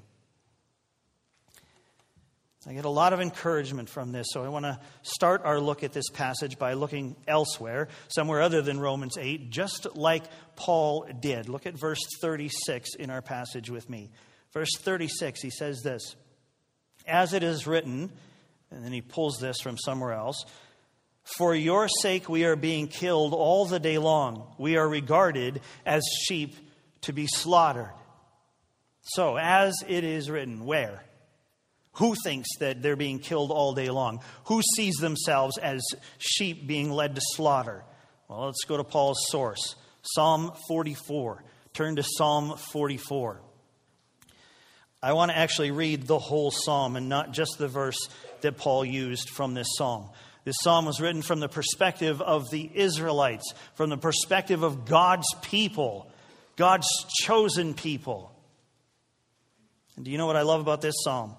I 2.68 2.74
get 2.74 2.84
a 2.84 2.90
lot 2.90 3.14
of 3.14 3.20
encouragement 3.20 3.88
from 3.88 4.12
this, 4.12 4.26
so 4.32 4.44
I 4.44 4.48
want 4.48 4.66
to 4.66 4.78
start 5.02 5.42
our 5.44 5.58
look 5.58 5.82
at 5.82 5.94
this 5.94 6.10
passage 6.10 6.58
by 6.58 6.74
looking 6.74 7.16
elsewhere, 7.26 7.88
somewhere 8.08 8.42
other 8.42 8.60
than 8.60 8.78
Romans 8.78 9.16
8, 9.18 9.48
just 9.50 9.96
like 9.96 10.24
Paul 10.56 11.06
did. 11.20 11.48
Look 11.48 11.64
at 11.64 11.72
verse 11.72 12.00
36 12.20 12.96
in 12.96 13.08
our 13.08 13.22
passage 13.22 13.70
with 13.70 13.88
me. 13.88 14.10
Verse 14.52 14.76
36, 14.76 15.40
he 15.40 15.50
says 15.50 15.80
this 15.82 16.16
as 17.06 17.32
it 17.32 17.42
is 17.42 17.66
written, 17.66 18.10
and 18.70 18.84
then 18.84 18.92
he 18.92 19.00
pulls 19.00 19.38
this 19.38 19.60
from 19.62 19.78
somewhere 19.78 20.12
else. 20.12 20.44
For 21.38 21.54
your 21.54 21.88
sake 21.88 22.28
we 22.28 22.44
are 22.44 22.56
being 22.56 22.88
killed 22.88 23.32
all 23.32 23.66
the 23.66 23.80
day 23.80 23.98
long. 23.98 24.54
We 24.58 24.76
are 24.76 24.88
regarded 24.88 25.60
as 25.86 26.02
sheep 26.26 26.54
to 27.02 27.12
be 27.12 27.26
slaughtered. 27.26 27.90
So, 29.02 29.38
as 29.38 29.74
it 29.88 30.04
is 30.04 30.30
written, 30.30 30.66
where? 30.66 31.02
Who 31.94 32.14
thinks 32.24 32.48
that 32.60 32.82
they're 32.82 32.96
being 32.96 33.18
killed 33.18 33.50
all 33.50 33.74
day 33.74 33.90
long? 33.90 34.20
Who 34.44 34.62
sees 34.76 34.96
themselves 34.96 35.58
as 35.58 35.82
sheep 36.18 36.66
being 36.66 36.90
led 36.90 37.14
to 37.16 37.20
slaughter? 37.34 37.84
Well, 38.28 38.46
let's 38.46 38.64
go 38.64 38.76
to 38.76 38.84
Paul's 38.84 39.26
source 39.28 39.74
Psalm 40.02 40.52
44. 40.68 41.42
Turn 41.74 41.96
to 41.96 42.02
Psalm 42.02 42.56
44. 42.72 43.40
I 45.02 45.12
want 45.14 45.30
to 45.30 45.36
actually 45.36 45.70
read 45.70 46.06
the 46.06 46.18
whole 46.18 46.50
psalm 46.50 46.96
and 46.96 47.08
not 47.08 47.32
just 47.32 47.58
the 47.58 47.68
verse 47.68 47.98
that 48.42 48.58
Paul 48.58 48.84
used 48.84 49.30
from 49.30 49.54
this 49.54 49.68
psalm. 49.76 50.10
This 50.44 50.56
psalm 50.62 50.86
was 50.86 51.00
written 51.00 51.22
from 51.22 51.40
the 51.40 51.48
perspective 51.48 52.20
of 52.20 52.50
the 52.50 52.70
Israelites, 52.74 53.52
from 53.74 53.90
the 53.90 53.96
perspective 53.96 54.62
of 54.62 54.86
God's 54.86 55.26
people, 55.42 56.10
God's 56.56 56.88
chosen 57.22 57.74
people. 57.74 58.34
And 59.96 60.04
do 60.04 60.10
you 60.10 60.18
know 60.18 60.26
what 60.26 60.36
I 60.36 60.42
love 60.42 60.60
about 60.60 60.80
this 60.80 60.94
psalm? 61.04 61.34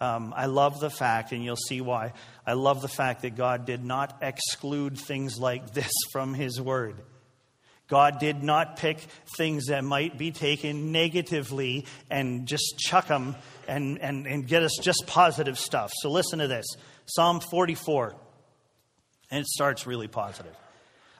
Um, 0.00 0.34
I 0.36 0.46
love 0.46 0.80
the 0.80 0.90
fact, 0.90 1.32
and 1.32 1.44
you'll 1.44 1.56
see 1.56 1.80
why, 1.80 2.12
I 2.46 2.54
love 2.54 2.82
the 2.82 2.88
fact 2.88 3.22
that 3.22 3.36
God 3.36 3.64
did 3.64 3.84
not 3.84 4.18
exclude 4.22 4.98
things 4.98 5.38
like 5.38 5.72
this 5.72 5.92
from 6.12 6.34
His 6.34 6.60
Word. 6.60 6.96
God 7.86 8.18
did 8.18 8.42
not 8.42 8.76
pick 8.76 8.98
things 9.36 9.66
that 9.66 9.84
might 9.84 10.16
be 10.16 10.30
taken 10.30 10.90
negatively 10.90 11.84
and 12.10 12.46
just 12.46 12.78
chuck 12.78 13.08
them 13.08 13.36
and, 13.68 13.98
and, 14.00 14.26
and 14.26 14.46
get 14.46 14.62
us 14.62 14.72
just 14.80 15.04
positive 15.06 15.58
stuff. 15.58 15.92
So 16.00 16.10
listen 16.10 16.38
to 16.38 16.48
this 16.48 16.66
Psalm 17.06 17.40
44, 17.40 18.14
and 19.30 19.40
it 19.40 19.46
starts 19.46 19.86
really 19.86 20.08
positive. 20.08 20.56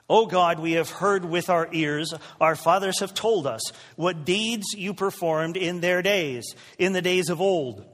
O 0.09 0.25
God, 0.25 0.59
we 0.59 0.73
have 0.73 0.89
heard 0.89 1.25
with 1.25 1.49
our 1.49 1.67
ears, 1.71 2.13
our 2.39 2.55
fathers 2.55 2.99
have 2.99 3.13
told 3.13 3.47
us 3.47 3.61
what 3.95 4.25
deeds 4.25 4.65
you 4.75 4.93
performed 4.93 5.57
in 5.57 5.81
their 5.81 6.01
days, 6.01 6.55
in 6.77 6.93
the 6.93 7.01
days 7.01 7.29
of 7.29 7.41
old. 7.41 7.85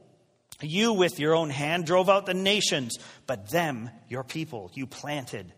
You, 0.62 0.94
with 0.94 1.20
your 1.20 1.36
own 1.36 1.50
hand, 1.50 1.86
drove 1.86 2.10
out 2.10 2.26
the 2.26 2.34
nations, 2.34 2.98
but 3.28 3.50
them, 3.50 3.90
your 4.08 4.24
people, 4.24 4.72
you 4.74 4.88
planted. 4.88 5.54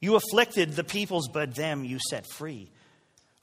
You 0.00 0.16
afflicted 0.16 0.72
the 0.72 0.84
peoples, 0.84 1.28
but 1.32 1.54
them 1.54 1.84
you 1.84 1.98
set 2.10 2.26
free. 2.26 2.70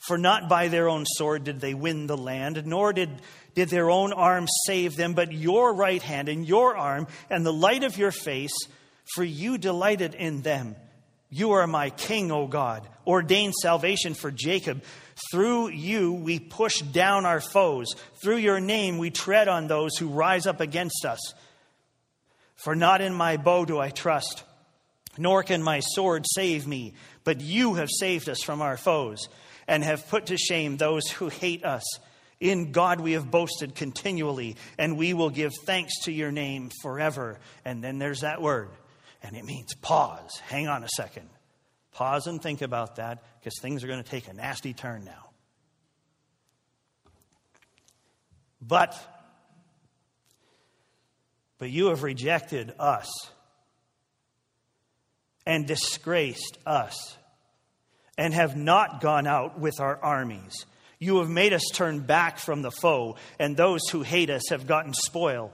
For 0.07 0.17
not 0.17 0.47
by 0.47 0.67
their 0.67 0.87
own 0.87 1.05
sword 1.05 1.45
did 1.45 1.59
they 1.59 1.73
win 1.73 2.05
the 2.07 2.17
land, 2.17 2.63
nor 2.65 2.93
did, 2.93 3.09
did 3.55 3.69
their 3.69 3.89
own 3.89 4.13
arm 4.13 4.47
save 4.67 4.95
them, 4.95 5.13
but 5.13 5.31
your 5.31 5.73
right 5.73 6.01
hand 6.01 6.29
and 6.29 6.47
your 6.47 6.77
arm 6.77 7.07
and 7.29 7.45
the 7.45 7.53
light 7.53 7.83
of 7.83 7.97
your 7.97 8.11
face, 8.11 8.55
for 9.15 9.23
you 9.23 9.57
delighted 9.57 10.13
in 10.13 10.41
them. 10.41 10.75
You 11.29 11.53
are 11.53 11.65
my 11.65 11.89
king, 11.89 12.31
O 12.31 12.47
God. 12.47 12.87
Ordained 13.05 13.55
salvation 13.61 14.13
for 14.13 14.31
Jacob. 14.31 14.83
Through 15.31 15.69
you 15.69 16.13
we 16.13 16.39
push 16.39 16.79
down 16.79 17.25
our 17.25 17.41
foes. 17.41 17.87
Through 18.21 18.37
your 18.37 18.59
name 18.59 18.97
we 18.97 19.11
tread 19.11 19.47
on 19.47 19.67
those 19.67 19.97
who 19.97 20.09
rise 20.09 20.45
up 20.45 20.59
against 20.59 21.05
us. 21.05 21.33
For 22.55 22.75
not 22.75 23.01
in 23.01 23.13
my 23.13 23.37
bow 23.37 23.65
do 23.65 23.79
I 23.79 23.89
trust 23.89 24.43
nor 25.17 25.43
can 25.43 25.63
my 25.63 25.79
sword 25.79 26.25
save 26.27 26.67
me, 26.67 26.93
but 27.23 27.41
you 27.41 27.75
have 27.75 27.89
saved 27.89 28.29
us 28.29 28.41
from 28.41 28.61
our 28.61 28.77
foes 28.77 29.29
and 29.67 29.83
have 29.83 30.07
put 30.09 30.27
to 30.27 30.37
shame 30.37 30.77
those 30.77 31.09
who 31.09 31.29
hate 31.29 31.65
us. 31.65 31.83
In 32.39 32.71
God 32.71 32.99
we 32.99 33.13
have 33.13 33.31
boasted 33.31 33.75
continually, 33.75 34.57
and 34.77 34.97
we 34.97 35.13
will 35.13 35.29
give 35.29 35.53
thanks 35.65 36.03
to 36.03 36.11
your 36.11 36.31
name 36.31 36.69
forever. 36.81 37.39
And 37.63 37.83
then 37.83 37.97
there's 37.97 38.21
that 38.21 38.41
word, 38.41 38.69
and 39.23 39.35
it 39.35 39.45
means 39.45 39.73
pause. 39.75 40.37
Hang 40.47 40.67
on 40.67 40.83
a 40.83 40.89
second. 40.89 41.29
Pause 41.95 42.27
and 42.27 42.41
think 42.41 42.61
about 42.61 42.97
that 42.97 43.23
because 43.39 43.57
things 43.61 43.81
are 43.81 43.87
going 43.87 44.03
to 44.03 44.09
take 44.09 44.27
a 44.27 44.33
nasty 44.33 44.73
turn 44.73 45.05
now. 45.05 45.29
But, 48.61 48.97
but 51.57 51.69
you 51.69 51.87
have 51.87 52.03
rejected 52.03 52.73
us 52.79 53.07
and 55.45 55.65
disgraced 55.65 56.57
us, 56.65 57.15
and 58.17 58.33
have 58.33 58.57
not 58.57 58.99
gone 58.99 59.25
out 59.27 59.59
with 59.59 59.79
our 59.79 59.97
armies. 60.01 60.65
You 60.99 61.19
have 61.19 61.29
made 61.29 61.53
us 61.53 61.63
turn 61.71 61.99
back 61.99 62.39
from 62.39 62.61
the 62.61 62.71
foe, 62.71 63.15
and 63.39 63.55
those 63.55 63.87
who 63.89 64.01
hate 64.01 64.29
us 64.29 64.49
have 64.49 64.67
gotten 64.67 64.93
spoil. 64.93 65.53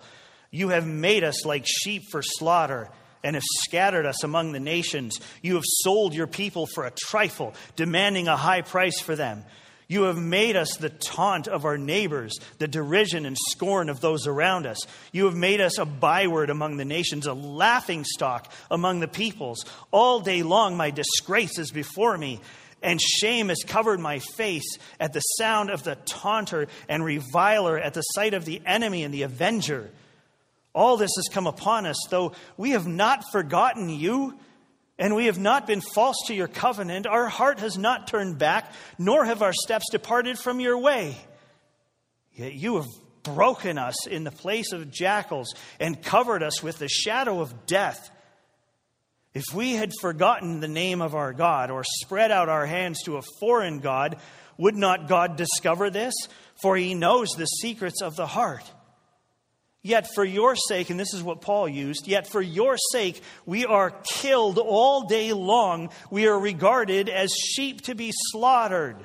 You 0.49 0.69
have 0.69 0.87
made 0.87 1.23
us 1.23 1.45
like 1.45 1.65
sheep 1.67 2.03
for 2.09 2.23
slaughter 2.23 2.89
and 3.23 3.35
have 3.35 3.43
scattered 3.63 4.05
us 4.05 4.23
among 4.23 4.51
the 4.51 4.59
nations. 4.59 5.19
You 5.41 5.55
have 5.55 5.63
sold 5.65 6.13
your 6.13 6.27
people 6.27 6.67
for 6.67 6.85
a 6.85 6.91
trifle, 6.91 7.53
demanding 7.75 8.27
a 8.27 8.37
high 8.37 8.61
price 8.61 8.99
for 8.99 9.15
them. 9.15 9.43
You 9.91 10.03
have 10.03 10.17
made 10.17 10.55
us 10.55 10.77
the 10.77 10.89
taunt 10.89 11.49
of 11.49 11.65
our 11.65 11.77
neighbors, 11.77 12.39
the 12.59 12.67
derision 12.69 13.25
and 13.25 13.35
scorn 13.49 13.89
of 13.89 13.99
those 13.99 14.25
around 14.25 14.65
us. 14.65 14.77
You 15.11 15.25
have 15.25 15.35
made 15.35 15.59
us 15.59 15.77
a 15.77 15.83
byword 15.83 16.49
among 16.49 16.77
the 16.77 16.85
nations, 16.85 17.27
a 17.27 17.33
laughing 17.33 18.05
stock 18.05 18.49
among 18.71 19.01
the 19.01 19.09
peoples. 19.09 19.65
All 19.91 20.21
day 20.21 20.43
long, 20.43 20.77
my 20.77 20.91
disgrace 20.91 21.59
is 21.59 21.71
before 21.71 22.17
me, 22.17 22.39
and 22.81 23.01
shame 23.01 23.49
has 23.49 23.65
covered 23.67 23.99
my 23.99 24.19
face 24.19 24.77
at 24.97 25.11
the 25.11 25.19
sound 25.19 25.69
of 25.69 25.83
the 25.83 25.95
taunter 26.05 26.69
and 26.87 27.03
reviler, 27.03 27.77
at 27.77 27.93
the 27.93 28.01
sight 28.01 28.33
of 28.33 28.45
the 28.45 28.61
enemy 28.65 29.03
and 29.03 29.13
the 29.13 29.23
avenger. 29.23 29.91
All 30.73 30.97
this 30.97 31.11
has 31.17 31.27
come 31.31 31.47
upon 31.47 31.85
us, 31.85 31.97
though 32.09 32.33
we 32.57 32.71
have 32.71 32.87
not 32.87 33.31
forgotten 33.31 33.89
you 33.89 34.37
and 34.97 35.15
we 35.15 35.25
have 35.25 35.39
not 35.39 35.65
been 35.65 35.81
false 35.81 36.17
to 36.27 36.35
your 36.35 36.47
covenant. 36.47 37.07
Our 37.07 37.27
heart 37.27 37.59
has 37.59 37.77
not 37.77 38.07
turned 38.07 38.37
back, 38.37 38.71
nor 38.99 39.25
have 39.25 39.41
our 39.41 39.53
steps 39.53 39.85
departed 39.91 40.37
from 40.37 40.59
your 40.59 40.77
way. 40.77 41.17
Yet 42.33 42.53
you 42.53 42.75
have 42.75 42.87
broken 43.23 43.77
us 43.77 44.07
in 44.07 44.23
the 44.23 44.31
place 44.31 44.71
of 44.71 44.91
jackals 44.91 45.53
and 45.79 46.01
covered 46.01 46.43
us 46.43 46.61
with 46.61 46.77
the 46.77 46.87
shadow 46.87 47.41
of 47.41 47.65
death. 47.65 48.11
If 49.33 49.45
we 49.53 49.73
had 49.73 49.91
forgotten 50.01 50.59
the 50.59 50.67
name 50.67 51.01
of 51.01 51.15
our 51.15 51.33
God 51.33 51.71
or 51.71 51.83
spread 51.83 52.31
out 52.31 52.49
our 52.49 52.65
hands 52.65 53.01
to 53.03 53.17
a 53.17 53.23
foreign 53.39 53.79
God, 53.79 54.17
would 54.57 54.75
not 54.75 55.07
God 55.07 55.35
discover 55.35 55.89
this? 55.89 56.13
For 56.61 56.77
he 56.77 56.93
knows 56.93 57.29
the 57.29 57.45
secrets 57.45 58.01
of 58.01 58.15
the 58.15 58.27
heart. 58.27 58.69
Yet 59.83 60.07
for 60.13 60.23
your 60.23 60.55
sake, 60.55 60.91
and 60.91 60.99
this 60.99 61.13
is 61.13 61.23
what 61.23 61.41
Paul 61.41 61.67
used, 61.67 62.07
yet 62.07 62.27
for 62.27 62.41
your 62.41 62.77
sake 62.91 63.21
we 63.45 63.65
are 63.65 63.89
killed 63.89 64.59
all 64.59 65.07
day 65.07 65.33
long. 65.33 65.89
We 66.11 66.27
are 66.27 66.39
regarded 66.39 67.09
as 67.09 67.33
sheep 67.33 67.81
to 67.81 67.95
be 67.95 68.11
slaughtered. 68.13 68.97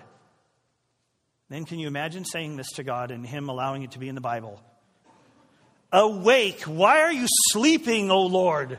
Then 1.48 1.64
can 1.64 1.78
you 1.78 1.86
imagine 1.86 2.24
saying 2.24 2.56
this 2.56 2.72
to 2.72 2.82
God 2.82 3.10
and 3.10 3.26
Him 3.26 3.48
allowing 3.48 3.82
it 3.82 3.92
to 3.92 3.98
be 3.98 4.08
in 4.08 4.14
the 4.14 4.20
Bible? 4.20 4.60
Awake! 5.92 6.62
Why 6.62 7.00
are 7.00 7.12
you 7.12 7.26
sleeping, 7.52 8.10
O 8.10 8.22
Lord? 8.22 8.78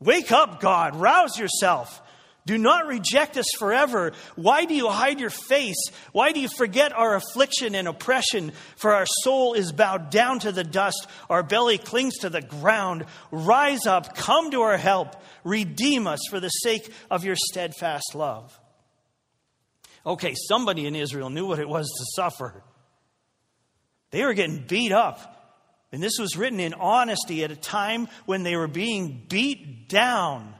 Wake 0.00 0.32
up, 0.32 0.60
God. 0.60 0.96
Rouse 0.96 1.38
yourself. 1.38 2.01
Do 2.44 2.58
not 2.58 2.88
reject 2.88 3.36
us 3.36 3.46
forever. 3.56 4.12
Why 4.34 4.64
do 4.64 4.74
you 4.74 4.88
hide 4.88 5.20
your 5.20 5.30
face? 5.30 5.90
Why 6.10 6.32
do 6.32 6.40
you 6.40 6.48
forget 6.48 6.92
our 6.92 7.14
affliction 7.14 7.76
and 7.76 7.86
oppression? 7.86 8.52
For 8.76 8.92
our 8.92 9.06
soul 9.22 9.54
is 9.54 9.70
bowed 9.70 10.10
down 10.10 10.40
to 10.40 10.50
the 10.50 10.64
dust, 10.64 11.06
our 11.30 11.44
belly 11.44 11.78
clings 11.78 12.18
to 12.18 12.30
the 12.30 12.42
ground. 12.42 13.04
Rise 13.30 13.86
up, 13.86 14.16
come 14.16 14.50
to 14.50 14.62
our 14.62 14.76
help, 14.76 15.14
redeem 15.44 16.08
us 16.08 16.20
for 16.28 16.40
the 16.40 16.48
sake 16.48 16.92
of 17.10 17.24
your 17.24 17.36
steadfast 17.36 18.14
love. 18.16 18.58
Okay, 20.04 20.34
somebody 20.48 20.86
in 20.86 20.96
Israel 20.96 21.30
knew 21.30 21.46
what 21.46 21.60
it 21.60 21.68
was 21.68 21.86
to 21.86 22.04
suffer. 22.20 22.64
They 24.10 24.24
were 24.24 24.34
getting 24.34 24.64
beat 24.66 24.90
up. 24.90 25.28
And 25.92 26.02
this 26.02 26.18
was 26.18 26.36
written 26.36 26.58
in 26.58 26.74
honesty 26.74 27.44
at 27.44 27.50
a 27.50 27.56
time 27.56 28.08
when 28.24 28.42
they 28.42 28.56
were 28.56 28.66
being 28.66 29.26
beat 29.28 29.88
down. 29.88 30.54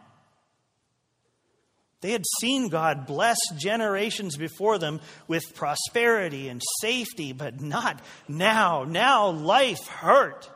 They 2.02 2.10
had 2.10 2.24
seen 2.40 2.68
God 2.68 3.06
bless 3.06 3.38
generations 3.56 4.36
before 4.36 4.78
them 4.78 5.00
with 5.28 5.54
prosperity 5.54 6.48
and 6.48 6.60
safety, 6.80 7.32
but 7.32 7.60
not 7.60 8.00
now. 8.28 8.84
Now 8.84 9.30
life 9.30 9.86
hurt. 9.86 10.50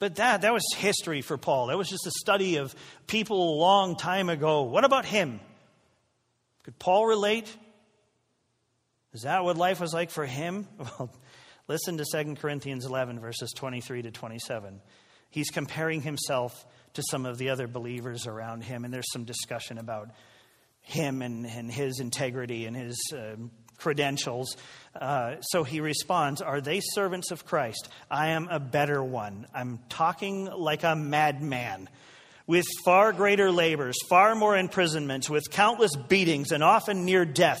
But 0.00 0.16
that, 0.16 0.40
that 0.40 0.52
was 0.52 0.64
history 0.76 1.22
for 1.22 1.38
Paul. 1.38 1.68
That 1.68 1.78
was 1.78 1.88
just 1.88 2.04
a 2.08 2.10
study 2.18 2.56
of 2.56 2.74
people 3.06 3.54
a 3.54 3.58
long 3.60 3.94
time 3.94 4.28
ago. 4.28 4.62
What 4.62 4.84
about 4.84 5.04
him? 5.04 5.38
Could 6.64 6.76
Paul 6.80 7.06
relate? 7.06 7.56
Is 9.12 9.22
that 9.22 9.44
what 9.44 9.56
life 9.56 9.80
was 9.80 9.94
like 9.94 10.10
for 10.10 10.26
him? 10.26 10.66
Well, 10.98 11.78
listen 11.78 11.96
to 11.98 12.04
2 12.24 12.34
Corinthians 12.34 12.84
11, 12.84 13.20
verses 13.20 13.52
23 13.56 14.02
to 14.02 14.10
27. 14.10 14.80
He's 15.30 15.48
comparing 15.50 16.02
himself 16.02 16.66
to 16.94 17.02
some 17.10 17.26
of 17.26 17.38
the 17.38 17.50
other 17.50 17.66
believers 17.66 18.26
around 18.26 18.64
him, 18.64 18.84
and 18.84 18.92
there's 18.92 19.10
some 19.12 19.24
discussion 19.24 19.78
about 19.78 20.10
him 20.80 21.22
and, 21.22 21.46
and 21.46 21.70
his 21.70 22.00
integrity 22.00 22.66
and 22.66 22.76
his 22.76 22.98
uh, 23.16 23.36
credentials. 23.78 24.56
Uh, 24.94 25.40
so 25.40 25.64
he 25.64 25.80
responds, 25.80 26.42
Are 26.42 26.60
they 26.60 26.80
servants 26.80 27.30
of 27.30 27.44
Christ? 27.44 27.88
I 28.10 28.30
am 28.30 28.48
a 28.50 28.60
better 28.60 29.02
one. 29.02 29.46
I'm 29.54 29.80
talking 29.88 30.46
like 30.46 30.84
a 30.84 30.94
madman 30.94 31.88
with 32.46 32.66
far 32.84 33.12
greater 33.12 33.50
labors, 33.50 33.96
far 34.08 34.34
more 34.34 34.56
imprisonments, 34.56 35.30
with 35.30 35.50
countless 35.50 35.94
beatings, 35.96 36.52
and 36.52 36.62
often 36.62 37.04
near 37.04 37.24
death. 37.24 37.60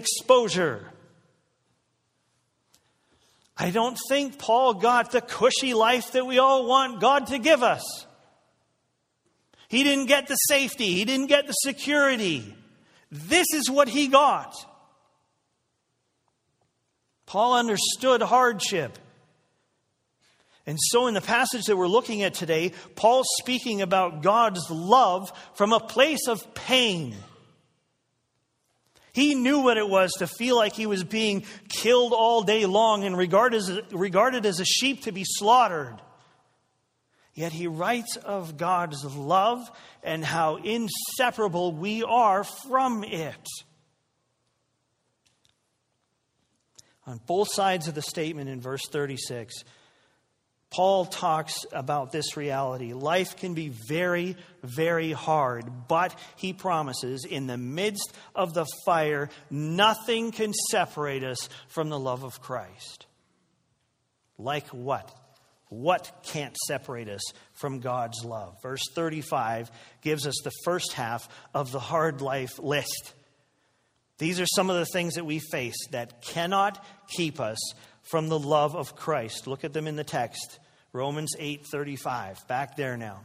exposure. 0.00 0.86
I 3.56 3.70
don't 3.70 3.98
think 4.08 4.38
Paul 4.38 4.74
got 4.74 5.12
the 5.12 5.20
cushy 5.20 5.74
life 5.74 6.12
that 6.12 6.26
we 6.26 6.38
all 6.38 6.66
want 6.66 7.00
God 7.00 7.26
to 7.26 7.38
give 7.38 7.62
us. 7.62 7.84
He 9.68 9.84
didn't 9.84 10.06
get 10.06 10.26
the 10.28 10.34
safety, 10.34 10.94
he 10.94 11.04
didn't 11.04 11.26
get 11.26 11.46
the 11.46 11.52
security. 11.52 12.56
This 13.12 13.46
is 13.52 13.68
what 13.68 13.88
he 13.88 14.08
got. 14.08 14.54
Paul 17.26 17.54
understood 17.54 18.22
hardship. 18.22 18.98
And 20.66 20.78
so, 20.80 21.06
in 21.06 21.14
the 21.14 21.20
passage 21.20 21.64
that 21.64 21.76
we're 21.76 21.88
looking 21.88 22.22
at 22.22 22.34
today, 22.34 22.72
Paul's 22.94 23.28
speaking 23.40 23.82
about 23.82 24.22
God's 24.22 24.70
love 24.70 25.32
from 25.54 25.72
a 25.72 25.80
place 25.80 26.28
of 26.28 26.54
pain. 26.54 27.14
He 29.12 29.34
knew 29.34 29.60
what 29.60 29.76
it 29.76 29.88
was 29.88 30.12
to 30.18 30.26
feel 30.26 30.56
like 30.56 30.74
he 30.74 30.86
was 30.86 31.04
being 31.04 31.44
killed 31.68 32.12
all 32.12 32.42
day 32.42 32.66
long 32.66 33.04
and 33.04 33.16
regarded 33.16 33.56
as, 33.56 33.80
regarded 33.92 34.46
as 34.46 34.60
a 34.60 34.64
sheep 34.64 35.02
to 35.04 35.12
be 35.12 35.24
slaughtered. 35.24 36.00
Yet 37.34 37.52
he 37.52 37.66
writes 37.66 38.16
of 38.16 38.56
God's 38.56 39.04
love 39.04 39.70
and 40.02 40.24
how 40.24 40.56
inseparable 40.56 41.72
we 41.72 42.02
are 42.02 42.44
from 42.44 43.04
it. 43.04 43.46
On 47.06 47.20
both 47.26 47.52
sides 47.52 47.88
of 47.88 47.94
the 47.94 48.02
statement 48.02 48.48
in 48.48 48.60
verse 48.60 48.86
36, 48.90 49.64
Paul 50.70 51.04
talks 51.04 51.54
about 51.72 52.12
this 52.12 52.36
reality. 52.36 52.92
Life 52.92 53.36
can 53.36 53.54
be 53.54 53.72
very, 53.88 54.36
very 54.62 55.10
hard, 55.10 55.88
but 55.88 56.16
he 56.36 56.52
promises 56.52 57.26
in 57.28 57.48
the 57.48 57.58
midst 57.58 58.12
of 58.36 58.54
the 58.54 58.66
fire, 58.86 59.30
nothing 59.50 60.30
can 60.30 60.52
separate 60.70 61.24
us 61.24 61.48
from 61.68 61.88
the 61.88 61.98
love 61.98 62.22
of 62.22 62.40
Christ. 62.40 63.06
Like 64.38 64.68
what? 64.68 65.12
What 65.70 66.10
can't 66.24 66.56
separate 66.56 67.08
us 67.08 67.22
from 67.54 67.80
God's 67.80 68.24
love? 68.24 68.56
Verse 68.62 68.82
35 68.94 69.70
gives 70.02 70.26
us 70.26 70.34
the 70.42 70.52
first 70.64 70.92
half 70.92 71.28
of 71.52 71.72
the 71.72 71.80
hard 71.80 72.20
life 72.20 72.58
list. 72.60 73.14
These 74.18 74.40
are 74.40 74.46
some 74.46 74.68
of 74.68 74.76
the 74.76 74.86
things 74.86 75.14
that 75.14 75.24
we 75.24 75.38
face 75.38 75.86
that 75.92 76.22
cannot 76.22 76.84
keep 77.08 77.40
us 77.40 77.58
from 78.02 78.28
the 78.28 78.38
love 78.38 78.74
of 78.74 78.96
Christ. 78.96 79.46
Look 79.46 79.64
at 79.64 79.72
them 79.72 79.86
in 79.86 79.96
the 79.96 80.04
text. 80.04 80.58
Romans 80.92 81.34
8:35. 81.38 82.46
Back 82.48 82.76
there 82.76 82.96
now. 82.96 83.20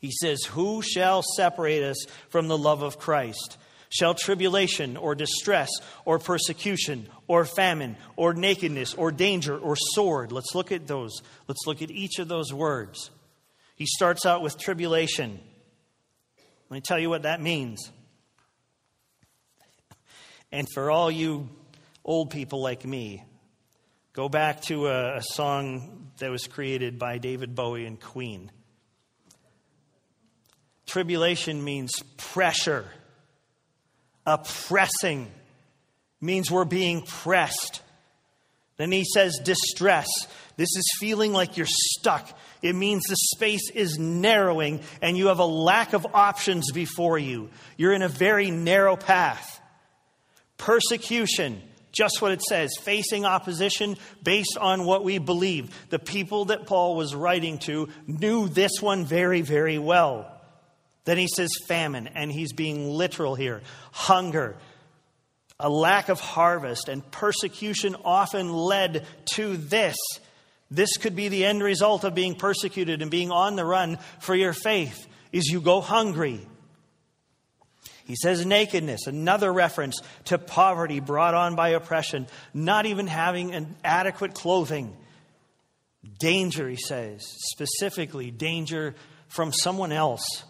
He 0.00 0.10
says, 0.10 0.44
"Who 0.50 0.82
shall 0.82 1.22
separate 1.36 1.82
us 1.82 2.06
from 2.28 2.48
the 2.48 2.58
love 2.58 2.82
of 2.82 2.98
Christ? 2.98 3.56
Shall 3.88 4.14
tribulation 4.14 4.96
or 4.96 5.14
distress 5.14 5.68
or 6.04 6.18
persecution 6.18 7.08
or 7.28 7.44
famine 7.44 7.96
or 8.16 8.32
nakedness 8.34 8.94
or 8.94 9.12
danger 9.12 9.58
or 9.58 9.76
sword?" 9.76 10.32
Let's 10.32 10.54
look 10.54 10.72
at 10.72 10.86
those. 10.86 11.12
Let's 11.46 11.66
look 11.66 11.82
at 11.82 11.90
each 11.90 12.18
of 12.18 12.28
those 12.28 12.52
words. 12.52 13.10
He 13.76 13.86
starts 13.86 14.24
out 14.24 14.42
with 14.42 14.58
tribulation. 14.58 15.40
Let 16.70 16.74
me 16.76 16.80
tell 16.80 16.98
you 16.98 17.10
what 17.10 17.22
that 17.22 17.40
means. 17.40 17.90
And 20.50 20.66
for 20.72 20.90
all 20.90 21.10
you 21.10 21.48
old 22.04 22.30
people 22.30 22.62
like 22.62 22.84
me, 22.84 23.24
Go 24.14 24.28
back 24.28 24.60
to 24.62 24.88
a, 24.88 25.16
a 25.16 25.22
song 25.22 26.10
that 26.18 26.30
was 26.30 26.46
created 26.46 26.98
by 26.98 27.16
David 27.16 27.54
Bowie 27.54 27.86
and 27.86 27.98
Queen. 27.98 28.50
Tribulation 30.84 31.64
means 31.64 31.92
pressure. 32.18 32.84
Oppressing 34.26 35.30
means 36.20 36.50
we're 36.50 36.66
being 36.66 37.00
pressed. 37.02 37.80
Then 38.76 38.92
he 38.92 39.04
says 39.04 39.40
distress. 39.42 40.08
This 40.58 40.68
is 40.76 40.84
feeling 41.00 41.32
like 41.32 41.56
you're 41.56 41.66
stuck. 41.66 42.38
It 42.60 42.74
means 42.74 43.04
the 43.04 43.16
space 43.16 43.70
is 43.70 43.98
narrowing 43.98 44.82
and 45.00 45.16
you 45.16 45.28
have 45.28 45.38
a 45.38 45.46
lack 45.46 45.94
of 45.94 46.06
options 46.12 46.70
before 46.70 47.18
you. 47.18 47.48
You're 47.78 47.94
in 47.94 48.02
a 48.02 48.08
very 48.08 48.50
narrow 48.50 48.96
path. 48.96 49.60
Persecution 50.58 51.62
just 51.92 52.22
what 52.22 52.32
it 52.32 52.42
says, 52.42 52.70
facing 52.80 53.24
opposition 53.24 53.96
based 54.22 54.56
on 54.60 54.84
what 54.84 55.04
we 55.04 55.18
believe. 55.18 55.70
The 55.90 55.98
people 55.98 56.46
that 56.46 56.66
Paul 56.66 56.96
was 56.96 57.14
writing 57.14 57.58
to 57.60 57.88
knew 58.06 58.48
this 58.48 58.80
one 58.80 59.04
very, 59.04 59.42
very 59.42 59.78
well. 59.78 60.28
Then 61.04 61.18
he 61.18 61.28
says 61.28 61.50
famine, 61.66 62.08
and 62.08 62.32
he's 62.32 62.52
being 62.52 62.88
literal 62.88 63.34
here. 63.34 63.60
Hunger, 63.90 64.56
a 65.60 65.68
lack 65.68 66.08
of 66.08 66.20
harvest, 66.20 66.88
and 66.88 67.08
persecution 67.10 67.96
often 68.04 68.52
led 68.52 69.06
to 69.34 69.56
this. 69.56 69.96
This 70.70 70.96
could 70.96 71.14
be 71.14 71.28
the 71.28 71.44
end 71.44 71.62
result 71.62 72.04
of 72.04 72.14
being 72.14 72.34
persecuted 72.34 73.02
and 73.02 73.10
being 73.10 73.30
on 73.30 73.56
the 73.56 73.64
run 73.64 73.98
for 74.20 74.34
your 74.34 74.54
faith 74.54 75.06
is 75.32 75.46
you 75.46 75.60
go 75.60 75.80
hungry 75.80 76.40
he 78.04 78.16
says 78.16 78.44
nakedness, 78.44 79.06
another 79.06 79.52
reference 79.52 80.00
to 80.26 80.38
poverty 80.38 81.00
brought 81.00 81.34
on 81.34 81.54
by 81.54 81.70
oppression, 81.70 82.26
not 82.52 82.86
even 82.86 83.06
having 83.06 83.54
an 83.54 83.76
adequate 83.84 84.34
clothing. 84.34 84.96
Danger, 86.18 86.68
he 86.68 86.76
says, 86.76 87.22
specifically 87.24 88.30
danger 88.30 88.94
from 89.28 89.52
someone 89.52 89.92
else. 89.92 90.44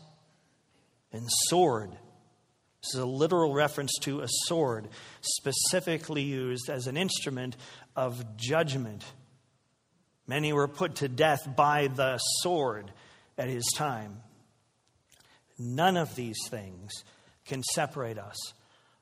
And 1.13 1.29
sword. 1.49 1.91
This 1.91 2.95
is 2.95 3.01
a 3.01 3.07
literal 3.07 3.53
reference 3.53 3.93
to 4.01 4.21
a 4.21 4.29
sword, 4.47 4.89
specifically 5.21 6.23
used 6.23 6.71
as 6.71 6.87
an 6.87 6.97
instrument 6.97 7.57
of 7.95 8.37
judgment. 8.37 9.05
Many 10.27 10.53
were 10.53 10.69
put 10.69 10.97
to 10.97 11.09
death 11.09 11.47
by 11.55 11.89
the 11.89 12.19
sword 12.41 12.91
at 13.37 13.49
his 13.49 13.67
time. 13.77 14.23
None 15.59 15.97
of 15.97 16.17
these 16.17 16.39
things 16.49 16.91
can 17.47 17.63
separate 17.63 18.19
us 18.19 18.37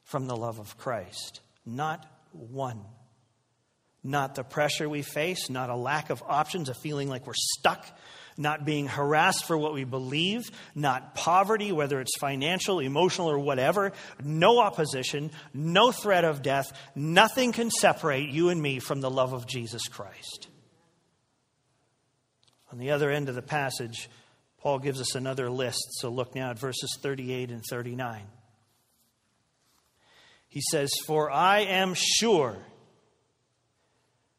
from 0.05 0.27
the 0.27 0.37
love 0.37 0.59
of 0.59 0.77
Christ. 0.77 1.41
Not 1.65 2.07
one. 2.33 2.81
Not 4.03 4.35
the 4.35 4.45
pressure 4.45 4.89
we 4.89 5.03
face, 5.03 5.51
not 5.51 5.69
a 5.69 5.77
lack 5.77 6.11
of 6.11 6.23
options, 6.27 6.69
a 6.69 6.75
feeling 6.75 7.09
like 7.09 7.27
we're 7.27 7.35
stuck, 7.35 7.87
not 8.39 8.65
being 8.65 8.87
harassed 8.87 9.45
for 9.45 9.59
what 9.59 9.75
we 9.75 9.85
believe, 9.85 10.51
not 10.75 11.15
poverty, 11.15 11.71
whether 11.71 12.01
it's 12.01 12.17
financial, 12.19 12.81
emotional, 12.81 13.31
or 13.31 13.39
whatever, 13.39 13.93
no 14.25 14.59
opposition, 14.59 15.31
no 15.53 15.93
threat 15.93 16.25
of 16.25 16.41
death. 16.41 16.73
Nothing 16.95 17.53
can 17.53 17.71
separate 17.71 18.31
you 18.31 18.49
and 18.49 18.61
me 18.61 18.79
from 18.79 19.03
the 19.03 19.11
love 19.11 19.35
of 19.35 19.47
Jesus 19.47 19.87
Christ. 19.89 20.49
On 22.73 22.79
the 22.79 22.93
other 22.93 23.11
end 23.11 23.29
of 23.29 23.35
the 23.35 23.43
passage, 23.43 24.09
Paul 24.61 24.79
gives 24.79 25.01
us 25.01 25.15
another 25.15 25.51
list. 25.51 25.81
So 26.01 26.11
look 26.11 26.35
now 26.35 26.51
at 26.51 26.59
verses 26.59 26.99
38 27.03 27.51
and 27.51 27.63
39. 27.69 28.23
He 30.49 30.61
says, 30.71 30.91
For 31.07 31.31
I 31.31 31.61
am 31.61 31.95
sure 31.95 32.57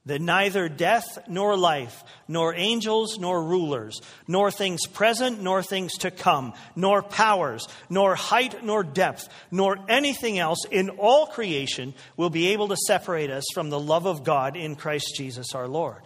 that 0.06 0.22
neither 0.22 0.68
death 0.68 1.20
nor 1.28 1.56
life, 1.56 2.04
nor 2.28 2.56
angels 2.56 3.20
nor 3.20 3.44
rulers, 3.44 4.02
nor 4.28 4.50
things 4.50 4.88
present 4.88 5.42
nor 5.42 5.62
things 5.62 5.94
to 6.00 6.10
come, 6.10 6.54
nor 6.76 7.04
powers, 7.04 7.68
nor 7.90 8.16
height 8.16 8.64
nor 8.64 8.84
depth, 8.84 9.30
nor 9.52 9.78
anything 9.88 10.40
else 10.40 10.66
in 10.72 10.90
all 10.90 11.28
creation 11.28 11.94
will 12.18 12.32
be 12.32 12.48
able 12.50 12.68
to 12.68 12.78
separate 12.78 13.30
us 13.30 13.44
from 13.54 13.70
the 13.70 13.80
love 13.80 14.08
of 14.08 14.24
God 14.24 14.58
in 14.58 14.76
Christ 14.76 15.14
Jesus 15.16 15.54
our 15.54 15.68
Lord. 15.68 16.02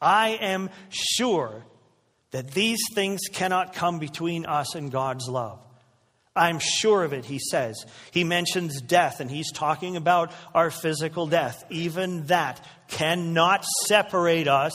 I 0.00 0.30
am 0.40 0.70
sure 0.88 1.64
that 2.30 2.50
these 2.50 2.80
things 2.94 3.20
cannot 3.32 3.74
come 3.74 3.98
between 3.98 4.46
us 4.46 4.74
and 4.74 4.92
God's 4.92 5.28
love. 5.28 5.60
I'm 6.36 6.60
sure 6.60 7.02
of 7.02 7.12
it, 7.12 7.24
he 7.24 7.38
says. 7.38 7.84
He 8.12 8.22
mentions 8.22 8.80
death, 8.80 9.20
and 9.20 9.30
he's 9.30 9.50
talking 9.52 9.96
about 9.96 10.32
our 10.54 10.70
physical 10.70 11.26
death. 11.26 11.64
Even 11.68 12.26
that 12.26 12.64
cannot 12.86 13.64
separate 13.86 14.46
us 14.46 14.72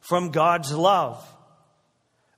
from 0.00 0.30
God's 0.30 0.72
love 0.72 1.22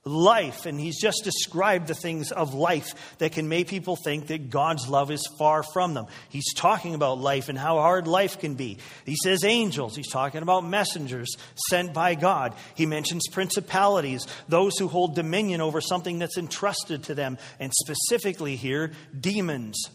life. 0.05 0.65
And 0.65 0.79
he's 0.79 0.99
just 0.99 1.23
described 1.23 1.87
the 1.87 1.95
things 1.95 2.31
of 2.31 2.53
life 2.53 3.17
that 3.19 3.33
can 3.33 3.49
make 3.49 3.67
people 3.67 3.95
think 3.95 4.27
that 4.27 4.49
God's 4.49 4.87
love 4.89 5.11
is 5.11 5.25
far 5.37 5.63
from 5.63 5.93
them. 5.93 6.07
He's 6.29 6.53
talking 6.53 6.95
about 6.95 7.19
life 7.19 7.49
and 7.49 7.57
how 7.57 7.77
hard 7.77 8.07
life 8.07 8.39
can 8.39 8.55
be. 8.55 8.77
He 9.05 9.15
says 9.23 9.43
angels. 9.43 9.95
He's 9.95 10.09
talking 10.09 10.41
about 10.41 10.65
messengers 10.65 11.35
sent 11.69 11.93
by 11.93 12.15
God. 12.15 12.55
He 12.75 12.85
mentions 12.85 13.27
principalities, 13.27 14.25
those 14.47 14.77
who 14.77 14.87
hold 14.87 15.15
dominion 15.15 15.61
over 15.61 15.81
something 15.81 16.19
that's 16.19 16.37
entrusted 16.37 17.03
to 17.03 17.15
them, 17.15 17.37
and 17.59 17.73
specifically 17.73 18.55
here, 18.55 18.91
demons. 19.19 19.89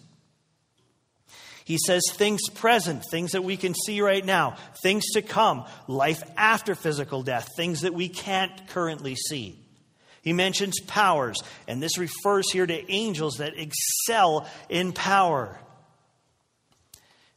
He 1.64 1.78
says 1.78 2.02
things 2.12 2.42
present, 2.50 3.04
things 3.10 3.32
that 3.32 3.42
we 3.42 3.56
can 3.56 3.74
see 3.74 4.02
right 4.02 4.24
now, 4.24 4.56
things 4.82 5.04
to 5.14 5.22
come, 5.22 5.64
life 5.88 6.22
after 6.36 6.74
physical 6.74 7.22
death, 7.22 7.48
things 7.56 7.80
that 7.80 7.94
we 7.94 8.10
can't 8.10 8.68
currently 8.68 9.14
see. 9.14 9.63
He 10.24 10.32
mentions 10.32 10.80
powers, 10.80 11.36
and 11.68 11.82
this 11.82 11.98
refers 11.98 12.50
here 12.50 12.66
to 12.66 12.90
angels 12.90 13.34
that 13.36 13.52
excel 13.58 14.48
in 14.70 14.92
power. 14.92 15.60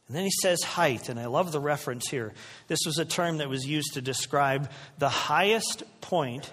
And 0.08 0.16
then 0.16 0.24
he 0.24 0.30
says 0.40 0.62
height, 0.62 1.10
and 1.10 1.20
I 1.20 1.26
love 1.26 1.52
the 1.52 1.60
reference 1.60 2.08
here. 2.08 2.32
This 2.66 2.80
was 2.86 2.98
a 2.98 3.04
term 3.04 3.36
that 3.38 3.50
was 3.50 3.66
used 3.66 3.92
to 3.94 4.00
describe 4.00 4.70
the 4.96 5.10
highest 5.10 5.82
point 6.00 6.50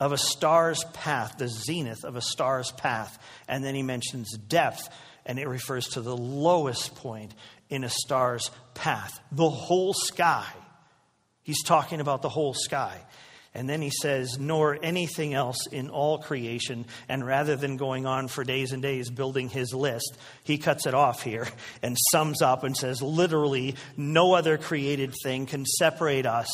of 0.00 0.12
a 0.12 0.18
star's 0.18 0.82
path, 0.94 1.36
the 1.36 1.48
zenith 1.48 2.04
of 2.04 2.16
a 2.16 2.22
star's 2.22 2.72
path. 2.72 3.22
And 3.46 3.62
then 3.62 3.74
he 3.74 3.82
mentions 3.82 4.32
depth, 4.32 4.88
and 5.26 5.38
it 5.38 5.46
refers 5.46 5.88
to 5.88 6.00
the 6.00 6.16
lowest 6.16 6.94
point 6.94 7.34
in 7.68 7.84
a 7.84 7.90
star's 7.90 8.50
path, 8.72 9.20
the 9.30 9.50
whole 9.50 9.92
sky. 9.92 10.46
He's 11.42 11.62
talking 11.62 12.00
about 12.00 12.22
the 12.22 12.30
whole 12.30 12.54
sky. 12.54 12.98
And 13.52 13.68
then 13.68 13.82
he 13.82 13.90
says, 13.90 14.38
nor 14.38 14.78
anything 14.80 15.34
else 15.34 15.66
in 15.66 15.90
all 15.90 16.18
creation. 16.18 16.86
And 17.08 17.26
rather 17.26 17.56
than 17.56 17.76
going 17.76 18.06
on 18.06 18.28
for 18.28 18.44
days 18.44 18.70
and 18.70 18.80
days 18.80 19.10
building 19.10 19.48
his 19.48 19.74
list, 19.74 20.16
he 20.44 20.56
cuts 20.56 20.86
it 20.86 20.94
off 20.94 21.22
here 21.22 21.48
and 21.82 21.96
sums 22.12 22.42
up 22.42 22.62
and 22.62 22.76
says, 22.76 23.02
literally, 23.02 23.74
no 23.96 24.34
other 24.34 24.56
created 24.56 25.14
thing 25.24 25.46
can 25.46 25.66
separate 25.66 26.26
us 26.26 26.48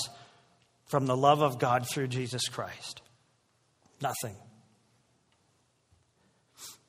from 0.87 1.06
the 1.06 1.16
love 1.16 1.42
of 1.42 1.59
God 1.59 1.87
through 1.92 2.09
Jesus 2.09 2.48
Christ. 2.48 3.02
Nothing. 4.00 4.37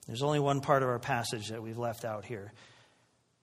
There's 0.07 0.23
only 0.23 0.39
one 0.39 0.61
part 0.61 0.83
of 0.83 0.89
our 0.89 0.99
passage 0.99 1.49
that 1.49 1.61
we've 1.61 1.77
left 1.77 2.05
out 2.05 2.23
here, 2.23 2.53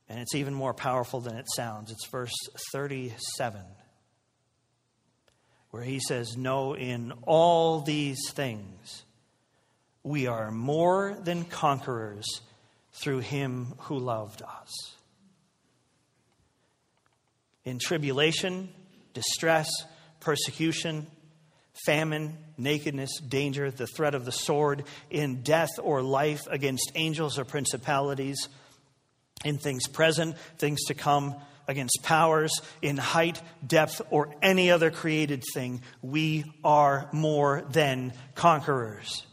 and 0.08 0.18
it's 0.18 0.34
even 0.34 0.54
more 0.54 0.72
powerful 0.72 1.20
than 1.20 1.36
it 1.36 1.46
sounds. 1.54 1.90
It's 1.90 2.06
verse 2.06 2.32
37 2.72 3.60
where 5.74 5.82
he 5.82 5.98
says, 5.98 6.36
No, 6.36 6.76
in 6.76 7.12
all 7.22 7.80
these 7.80 8.30
things, 8.30 9.02
we 10.04 10.28
are 10.28 10.52
more 10.52 11.18
than 11.20 11.42
conquerors 11.44 12.24
through 12.92 13.18
him 13.18 13.74
who 13.78 13.98
loved 13.98 14.40
us. 14.40 14.72
In 17.64 17.80
tribulation, 17.80 18.68
distress, 19.14 19.68
persecution, 20.20 21.08
famine, 21.84 22.38
nakedness, 22.56 23.18
danger, 23.18 23.72
the 23.72 23.88
threat 23.88 24.14
of 24.14 24.24
the 24.24 24.30
sword, 24.30 24.84
in 25.10 25.42
death 25.42 25.80
or 25.82 26.02
life 26.02 26.46
against 26.48 26.92
angels 26.94 27.36
or 27.36 27.44
principalities, 27.44 28.48
in 29.44 29.58
things 29.58 29.88
present, 29.88 30.36
things 30.56 30.84
to 30.84 30.94
come 30.94 31.34
against 31.66 32.00
powers 32.02 32.52
in 32.82 32.96
height, 32.96 33.40
depth, 33.66 34.00
or 34.10 34.34
any 34.42 34.70
other 34.70 34.90
created 34.90 35.42
thing. 35.54 35.82
We 36.02 36.44
are 36.62 37.08
more 37.12 37.64
than 37.70 38.12
conquerors. 38.34 39.24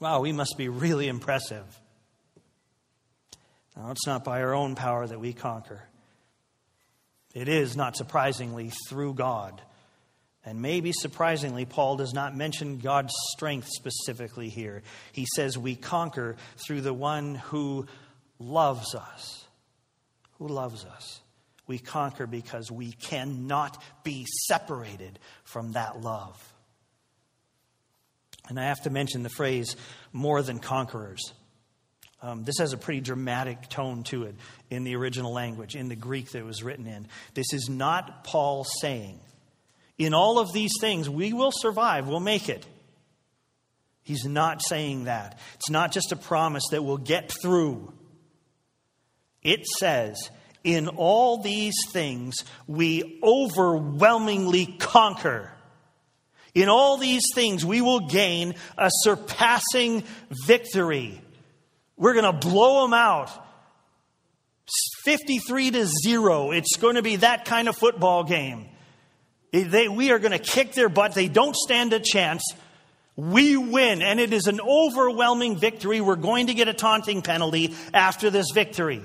Wow, 0.00 0.20
we 0.20 0.32
must 0.32 0.56
be 0.56 0.68
really 0.68 1.08
impressive. 1.08 1.64
Now, 3.76 3.90
it's 3.90 4.06
not 4.06 4.24
by 4.24 4.42
our 4.42 4.54
own 4.54 4.74
power 4.74 5.06
that 5.06 5.20
we 5.20 5.32
conquer. 5.32 5.82
It 7.34 7.48
is, 7.48 7.76
not 7.76 7.96
surprisingly, 7.96 8.72
through 8.88 9.14
God. 9.14 9.60
And 10.44 10.62
maybe 10.62 10.92
surprisingly, 10.92 11.64
Paul 11.64 11.96
does 11.96 12.14
not 12.14 12.34
mention 12.34 12.78
God's 12.78 13.12
strength 13.32 13.68
specifically 13.70 14.48
here. 14.48 14.82
He 15.12 15.26
says 15.36 15.58
we 15.58 15.74
conquer 15.76 16.36
through 16.66 16.80
the 16.80 16.94
one 16.94 17.34
who 17.34 17.86
loves 18.38 18.94
us 18.94 19.44
who 20.38 20.48
loves 20.48 20.84
us. 20.84 21.20
We 21.66 21.78
conquer 21.78 22.26
because 22.26 22.70
we 22.70 22.92
cannot 22.92 23.82
be 24.02 24.26
separated 24.46 25.18
from 25.44 25.72
that 25.72 26.00
love. 26.00 26.42
And 28.48 28.58
I 28.58 28.64
have 28.64 28.82
to 28.84 28.90
mention 28.90 29.22
the 29.22 29.28
phrase 29.28 29.76
more 30.12 30.42
than 30.42 30.58
conquerors. 30.58 31.20
Um, 32.22 32.44
this 32.44 32.58
has 32.58 32.72
a 32.72 32.78
pretty 32.78 33.00
dramatic 33.00 33.68
tone 33.68 34.02
to 34.04 34.24
it 34.24 34.34
in 34.70 34.84
the 34.84 34.96
original 34.96 35.32
language, 35.32 35.76
in 35.76 35.88
the 35.88 35.96
Greek 35.96 36.30
that 36.30 36.38
it 36.38 36.44
was 36.44 36.62
written 36.62 36.86
in. 36.86 37.06
This 37.34 37.52
is 37.52 37.68
not 37.68 38.24
Paul 38.24 38.64
saying, 38.80 39.20
in 39.98 40.14
all 40.14 40.38
of 40.38 40.52
these 40.52 40.72
things, 40.80 41.08
we 41.08 41.32
will 41.32 41.52
survive, 41.52 42.08
we'll 42.08 42.20
make 42.20 42.48
it. 42.48 42.66
He's 44.02 44.24
not 44.24 44.62
saying 44.62 45.04
that. 45.04 45.38
It's 45.56 45.68
not 45.68 45.92
just 45.92 46.12
a 46.12 46.16
promise 46.16 46.64
that 46.70 46.82
we'll 46.82 46.96
get 46.96 47.30
through. 47.42 47.92
It 49.42 49.66
says, 49.66 50.30
in 50.64 50.88
all 50.88 51.38
these 51.38 51.76
things 51.90 52.36
we 52.66 53.20
overwhelmingly 53.22 54.66
conquer. 54.78 55.50
In 56.54 56.68
all 56.68 56.96
these 56.96 57.24
things 57.34 57.64
we 57.64 57.80
will 57.80 58.08
gain 58.08 58.54
a 58.76 58.90
surpassing 58.92 60.04
victory. 60.46 61.20
We're 61.96 62.14
going 62.14 62.32
to 62.32 62.48
blow 62.48 62.82
them 62.82 62.94
out. 62.94 63.30
53 65.04 65.70
to 65.70 65.86
0. 65.86 66.50
It's 66.50 66.76
going 66.76 66.96
to 66.96 67.02
be 67.02 67.16
that 67.16 67.46
kind 67.46 67.68
of 67.68 67.76
football 67.76 68.24
game. 68.24 68.68
They, 69.52 69.88
we 69.88 70.10
are 70.10 70.18
going 70.18 70.32
to 70.32 70.38
kick 70.38 70.72
their 70.72 70.90
butt. 70.90 71.14
They 71.14 71.28
don't 71.28 71.56
stand 71.56 71.94
a 71.94 72.00
chance. 72.00 72.42
We 73.16 73.56
win, 73.56 74.02
and 74.02 74.20
it 74.20 74.32
is 74.32 74.46
an 74.46 74.60
overwhelming 74.60 75.56
victory. 75.56 76.00
We're 76.02 76.16
going 76.16 76.48
to 76.48 76.54
get 76.54 76.68
a 76.68 76.74
taunting 76.74 77.22
penalty 77.22 77.74
after 77.94 78.30
this 78.30 78.50
victory. 78.52 79.02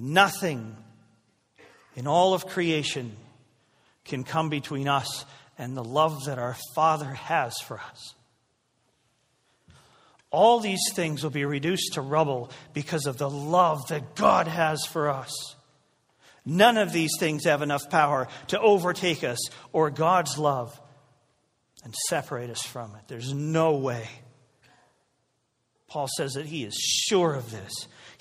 Nothing 0.00 0.76
in 1.96 2.06
all 2.06 2.34
of 2.34 2.46
creation 2.46 3.16
can 4.04 4.24
come 4.24 4.48
between 4.48 4.88
us 4.88 5.24
and 5.58 5.76
the 5.76 5.84
love 5.84 6.24
that 6.26 6.38
our 6.38 6.56
Father 6.74 7.12
has 7.12 7.54
for 7.64 7.78
us. 7.78 8.14
All 10.30 10.60
these 10.60 10.80
things 10.94 11.22
will 11.22 11.30
be 11.30 11.44
reduced 11.44 11.94
to 11.94 12.00
rubble 12.00 12.50
because 12.72 13.06
of 13.06 13.18
the 13.18 13.28
love 13.28 13.86
that 13.88 14.14
God 14.14 14.48
has 14.48 14.86
for 14.86 15.10
us. 15.10 15.54
None 16.44 16.78
of 16.78 16.92
these 16.92 17.12
things 17.20 17.44
have 17.44 17.62
enough 17.62 17.88
power 17.90 18.28
to 18.48 18.58
overtake 18.58 19.22
us 19.22 19.38
or 19.72 19.90
God's 19.90 20.38
love 20.38 20.80
and 21.84 21.94
separate 22.08 22.50
us 22.50 22.62
from 22.62 22.94
it. 22.96 23.02
There's 23.08 23.32
no 23.32 23.76
way. 23.76 24.08
Paul 25.86 26.08
says 26.16 26.32
that 26.32 26.46
he 26.46 26.64
is 26.64 26.74
sure 26.74 27.34
of 27.34 27.50
this. 27.50 27.72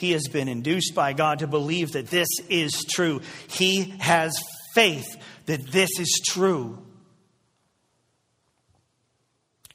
He 0.02 0.14
has 0.14 0.28
been 0.28 0.48
induced 0.48 0.96
by 0.96 1.14
God 1.14 1.40
to 1.40 1.48
believe 1.48 1.92
that 1.92 2.08
this 2.08 2.28
is 2.50 2.84
true. 2.90 3.22
He 3.48 3.94
has 4.00 4.34
faith 4.74 5.06
that 5.46 5.72
this 5.72 5.92
is 6.00 6.20
true. 6.28 6.84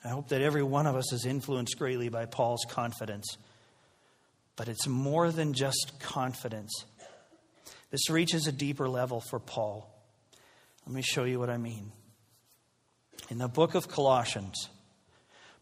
I 0.04 0.08
hope 0.08 0.30
that 0.30 0.42
every 0.42 0.64
one 0.64 0.88
of 0.88 0.96
us 0.96 1.12
is 1.12 1.26
influenced 1.26 1.78
greatly 1.78 2.08
by 2.08 2.26
Paul's 2.26 2.66
confidence. 2.68 3.36
But 4.56 4.66
it's 4.66 4.88
more 4.88 5.30
than 5.30 5.52
just 5.52 5.92
confidence. 6.00 6.72
This 7.92 8.10
reaches 8.10 8.48
a 8.48 8.52
deeper 8.52 8.88
level 8.88 9.20
for 9.20 9.38
Paul. 9.38 9.88
Let 10.88 10.96
me 10.96 11.02
show 11.02 11.22
you 11.22 11.38
what 11.38 11.50
I 11.50 11.56
mean. 11.56 11.92
In 13.30 13.38
the 13.38 13.46
book 13.46 13.76
of 13.76 13.86
Colossians, 13.86 14.70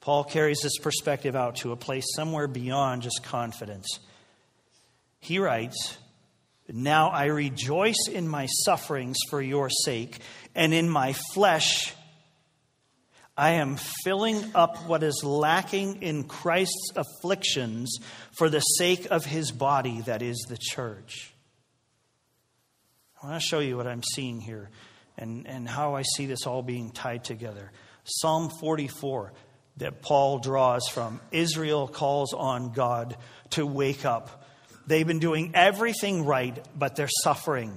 Paul 0.00 0.24
carries 0.24 0.60
this 0.62 0.78
perspective 0.78 1.36
out 1.36 1.56
to 1.56 1.72
a 1.72 1.76
place 1.76 2.06
somewhere 2.16 2.48
beyond 2.48 3.02
just 3.02 3.22
confidence. 3.22 4.00
He 5.24 5.38
writes, 5.38 5.96
Now 6.68 7.08
I 7.08 7.26
rejoice 7.26 8.08
in 8.12 8.28
my 8.28 8.44
sufferings 8.44 9.16
for 9.30 9.40
your 9.40 9.70
sake, 9.70 10.18
and 10.54 10.74
in 10.74 10.86
my 10.86 11.14
flesh 11.32 11.94
I 13.34 13.52
am 13.52 13.76
filling 14.04 14.44
up 14.54 14.86
what 14.86 15.02
is 15.02 15.24
lacking 15.24 16.02
in 16.02 16.24
Christ's 16.24 16.92
afflictions 16.94 17.96
for 18.36 18.50
the 18.50 18.60
sake 18.60 19.06
of 19.10 19.24
his 19.24 19.50
body, 19.50 20.02
that 20.02 20.20
is 20.20 20.44
the 20.46 20.58
church. 20.60 21.32
I 23.22 23.28
want 23.28 23.40
to 23.40 23.48
show 23.48 23.60
you 23.60 23.78
what 23.78 23.86
I'm 23.86 24.02
seeing 24.02 24.42
here 24.42 24.68
and, 25.16 25.46
and 25.46 25.66
how 25.66 25.96
I 25.96 26.02
see 26.02 26.26
this 26.26 26.46
all 26.46 26.62
being 26.62 26.90
tied 26.90 27.24
together. 27.24 27.72
Psalm 28.04 28.50
44 28.60 29.32
that 29.78 30.02
Paul 30.02 30.38
draws 30.38 30.86
from 30.88 31.18
Israel 31.32 31.88
calls 31.88 32.34
on 32.34 32.72
God 32.72 33.16
to 33.50 33.64
wake 33.64 34.04
up. 34.04 34.43
They've 34.86 35.06
been 35.06 35.18
doing 35.18 35.52
everything 35.54 36.24
right, 36.24 36.62
but 36.78 36.96
they're 36.96 37.08
suffering. 37.22 37.76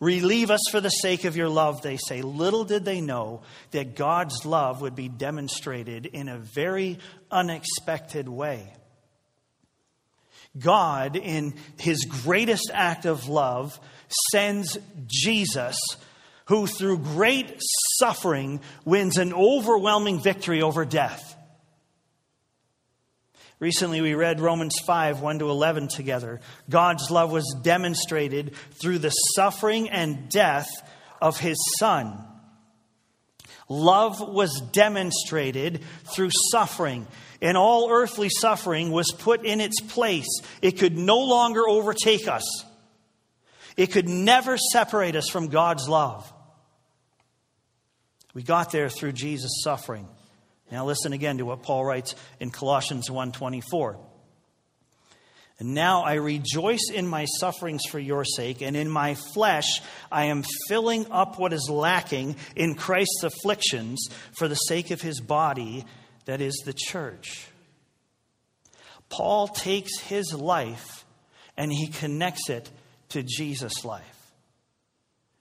Relieve 0.00 0.50
us 0.50 0.62
for 0.70 0.80
the 0.80 0.88
sake 0.88 1.24
of 1.24 1.36
your 1.36 1.50
love, 1.50 1.82
they 1.82 1.98
say. 1.98 2.22
Little 2.22 2.64
did 2.64 2.86
they 2.86 3.02
know 3.02 3.42
that 3.72 3.96
God's 3.96 4.46
love 4.46 4.80
would 4.80 4.96
be 4.96 5.08
demonstrated 5.08 6.06
in 6.06 6.28
a 6.28 6.38
very 6.38 6.98
unexpected 7.30 8.26
way. 8.26 8.72
God, 10.58 11.16
in 11.16 11.54
his 11.78 12.06
greatest 12.06 12.70
act 12.72 13.04
of 13.04 13.28
love, 13.28 13.78
sends 14.32 14.78
Jesus, 15.06 15.76
who 16.46 16.66
through 16.66 16.98
great 16.98 17.60
suffering 17.98 18.60
wins 18.86 19.18
an 19.18 19.32
overwhelming 19.32 20.18
victory 20.18 20.62
over 20.62 20.84
death. 20.86 21.29
Recently, 23.60 24.00
we 24.00 24.14
read 24.14 24.40
Romans 24.40 24.74
5 24.86 25.20
1 25.20 25.38
to 25.40 25.50
11 25.50 25.88
together. 25.88 26.40
God's 26.70 27.10
love 27.10 27.30
was 27.30 27.54
demonstrated 27.62 28.54
through 28.80 28.98
the 28.98 29.10
suffering 29.10 29.90
and 29.90 30.30
death 30.30 30.68
of 31.20 31.38
his 31.38 31.58
Son. 31.78 32.24
Love 33.68 34.18
was 34.20 34.62
demonstrated 34.72 35.82
through 36.12 36.30
suffering, 36.50 37.06
and 37.42 37.56
all 37.56 37.90
earthly 37.90 38.30
suffering 38.30 38.90
was 38.90 39.12
put 39.12 39.44
in 39.44 39.60
its 39.60 39.78
place. 39.80 40.40
It 40.62 40.72
could 40.72 40.96
no 40.96 41.18
longer 41.18 41.68
overtake 41.68 42.26
us, 42.26 42.64
it 43.76 43.92
could 43.92 44.08
never 44.08 44.56
separate 44.56 45.16
us 45.16 45.28
from 45.28 45.48
God's 45.48 45.86
love. 45.86 46.32
We 48.32 48.42
got 48.42 48.72
there 48.72 48.88
through 48.88 49.12
Jesus' 49.12 49.60
suffering. 49.62 50.08
Now 50.70 50.84
listen 50.84 51.12
again 51.12 51.38
to 51.38 51.44
what 51.44 51.62
Paul 51.62 51.84
writes 51.84 52.14
in 52.38 52.50
Colossians 52.50 53.10
1:24. 53.10 53.98
And 55.58 55.74
now 55.74 56.04
I 56.04 56.14
rejoice 56.14 56.90
in 56.92 57.06
my 57.06 57.26
sufferings 57.26 57.82
for 57.84 57.98
your 57.98 58.24
sake, 58.24 58.62
and 58.62 58.74
in 58.74 58.88
my 58.88 59.14
flesh 59.34 59.82
I 60.10 60.24
am 60.26 60.42
filling 60.68 61.10
up 61.10 61.38
what 61.38 61.52
is 61.52 61.68
lacking 61.68 62.36
in 62.56 62.74
Christ's 62.74 63.24
afflictions 63.24 64.08
for 64.32 64.48
the 64.48 64.54
sake 64.54 64.90
of 64.90 65.02
his 65.02 65.20
body, 65.20 65.84
that 66.24 66.40
is 66.40 66.54
the 66.64 66.72
church. 66.72 67.46
Paul 69.10 69.48
takes 69.48 69.98
his 69.98 70.32
life 70.32 71.04
and 71.56 71.70
he 71.70 71.88
connects 71.88 72.48
it 72.48 72.70
to 73.10 73.22
Jesus' 73.22 73.84
life. 73.84 74.19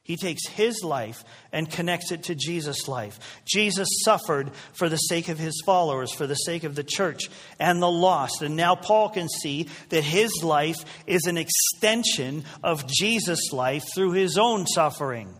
He 0.09 0.17
takes 0.17 0.47
his 0.47 0.83
life 0.83 1.23
and 1.53 1.69
connects 1.69 2.11
it 2.11 2.23
to 2.23 2.33
Jesus' 2.33 2.87
life. 2.87 3.19
Jesus 3.45 3.87
suffered 4.03 4.49
for 4.73 4.89
the 4.89 4.97
sake 4.97 5.29
of 5.29 5.37
his 5.37 5.61
followers, 5.63 6.11
for 6.11 6.25
the 6.25 6.33
sake 6.33 6.63
of 6.63 6.73
the 6.73 6.83
church 6.83 7.29
and 7.59 7.79
the 7.79 7.91
lost. 7.91 8.41
And 8.41 8.55
now 8.55 8.73
Paul 8.73 9.09
can 9.09 9.29
see 9.29 9.67
that 9.89 10.03
his 10.03 10.43
life 10.43 10.83
is 11.05 11.27
an 11.27 11.37
extension 11.37 12.43
of 12.63 12.87
Jesus' 12.87 13.53
life 13.53 13.85
through 13.93 14.13
his 14.13 14.35
own 14.35 14.65
suffering. 14.65 15.31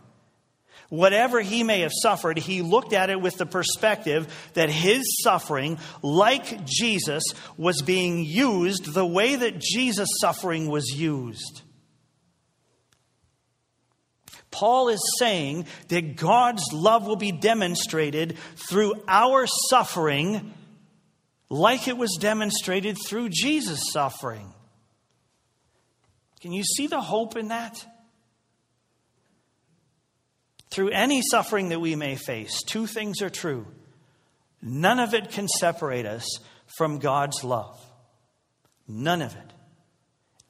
Whatever 0.89 1.41
he 1.41 1.63
may 1.63 1.79
have 1.79 1.91
suffered, 2.03 2.37
he 2.37 2.61
looked 2.61 2.93
at 2.93 3.09
it 3.09 3.19
with 3.19 3.39
the 3.39 3.47
perspective 3.47 4.51
that 4.53 4.69
his 4.69 5.01
suffering, 5.23 5.79
like 6.03 6.63
Jesus, 6.65 7.23
was 7.57 7.81
being 7.81 8.23
used 8.23 8.93
the 8.93 9.03
way 9.03 9.35
that 9.35 9.57
Jesus' 9.57 10.09
suffering 10.21 10.69
was 10.69 10.91
used. 10.95 11.63
Paul 14.51 14.89
is 14.89 15.01
saying 15.19 15.65
that 15.89 16.15
God's 16.15 16.63
love 16.73 17.05
will 17.05 17.15
be 17.15 17.31
demonstrated 17.31 18.37
through 18.69 18.95
our 19.07 19.45
suffering, 19.69 20.53
like 21.49 21.87
it 21.87 21.97
was 21.97 22.17
demonstrated 22.19 22.97
through 23.07 23.29
Jesus' 23.29 23.91
suffering. 23.91 24.53
Can 26.41 26.51
you 26.51 26.63
see 26.63 26.87
the 26.87 27.01
hope 27.01 27.35
in 27.35 27.49
that? 27.49 27.85
Through 30.71 30.89
any 30.89 31.21
suffering 31.21 31.69
that 31.69 31.81
we 31.81 31.95
may 31.95 32.15
face, 32.15 32.61
two 32.63 32.87
things 32.87 33.21
are 33.21 33.29
true. 33.29 33.67
None 34.61 34.99
of 34.99 35.13
it 35.13 35.31
can 35.31 35.47
separate 35.47 36.05
us 36.05 36.25
from 36.77 36.99
God's 36.99 37.43
love. 37.43 37.79
None 38.87 39.21
of 39.21 39.35
it. 39.35 39.53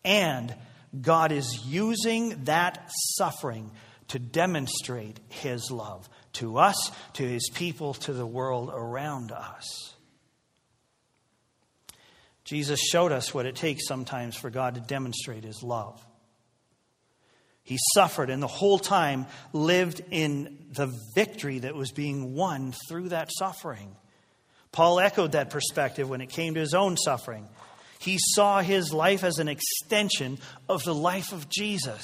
And 0.04 0.54
God 1.00 1.32
is 1.32 1.66
using 1.66 2.46
that 2.46 2.90
suffering 3.18 3.72
to 4.10 4.20
demonstrate 4.20 5.20
his 5.30 5.72
love 5.72 6.10
to 6.34 6.58
us, 6.58 6.92
to 7.14 7.24
his 7.24 7.50
people, 7.54 7.94
to 7.96 8.14
the 8.14 8.26
world 8.26 8.70
around 8.74 9.32
us. 9.32 9.94
Jesus 12.44 12.80
showed 12.80 13.12
us 13.12 13.34
what 13.34 13.46
it 13.46 13.56
takes 13.56 13.88
sometimes 13.88 14.36
for 14.36 14.50
God 14.50 14.76
to 14.76 14.82
demonstrate 14.82 15.44
his 15.44 15.62
love. 15.62 16.04
He 17.64 17.78
suffered 17.94 18.32
and 18.32 18.42
the 18.42 18.48
whole 18.48 18.80
time 18.80 19.28
lived 19.54 20.02
in 20.10 20.70
the 20.72 20.92
victory 21.14 21.60
that 21.60 21.76
was 21.76 21.92
being 21.92 22.34
won 22.34 22.74
through 22.88 23.10
that 23.10 23.30
suffering. 23.38 23.96
Paul 24.72 25.00
echoed 25.00 25.34
that 25.34 25.52
perspective 25.52 26.10
when 26.10 26.22
it 26.22 26.30
came 26.30 26.56
to 26.56 26.60
his 26.60 26.74
own 26.74 26.98
suffering. 26.98 27.48
He 28.00 28.18
saw 28.20 28.62
his 28.62 28.92
life 28.94 29.24
as 29.24 29.38
an 29.38 29.48
extension 29.48 30.40
of 30.68 30.84
the 30.84 30.96
life 30.96 31.32
of 31.32 31.50
Jesus. 31.50 32.04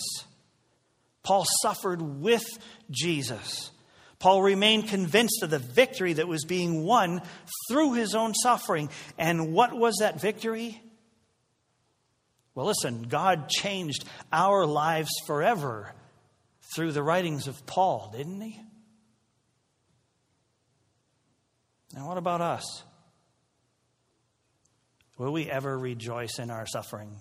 Paul 1.26 1.44
suffered 1.64 2.02
with 2.02 2.46
Jesus. 2.92 3.72
Paul 4.20 4.44
remained 4.44 4.88
convinced 4.88 5.42
of 5.42 5.50
the 5.50 5.60
victory 5.60 6.14
that 6.14 6.28
was 6.28 6.46
being 6.46 6.84
won 6.84 7.22
through 7.68 7.94
his 7.94 8.14
own 8.16 8.34
suffering. 8.36 8.90
And 9.18 9.52
what 9.52 9.74
was 9.74 9.98
that 10.00 10.22
victory? 10.22 10.80
Well, 12.54 12.68
listen, 12.68 13.04
God 13.04 13.50
changed 13.50 14.06
our 14.32 14.66
lives 14.66 15.10
forever 15.26 15.94
through 16.76 16.92
the 16.92 17.04
writings 17.04 17.48
of 17.48 17.66
Paul, 17.66 18.14
didn't 18.16 18.40
he? 18.40 18.62
Now, 21.94 22.08
what 22.08 22.18
about 22.18 22.42
us? 22.42 22.84
Will 25.18 25.32
we 25.32 25.50
ever 25.50 25.78
rejoice 25.78 26.40
in 26.40 26.52
our 26.52 26.68
suffering? 26.68 27.18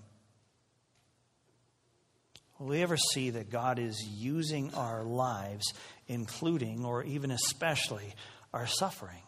Will 2.58 2.68
we 2.68 2.82
ever 2.82 2.96
see 2.96 3.30
that 3.30 3.50
God 3.50 3.78
is 3.78 4.00
using 4.06 4.72
our 4.74 5.02
lives, 5.02 5.72
including 6.06 6.84
or 6.84 7.02
even 7.02 7.30
especially 7.30 8.14
our 8.52 8.66
suffering? 8.66 9.22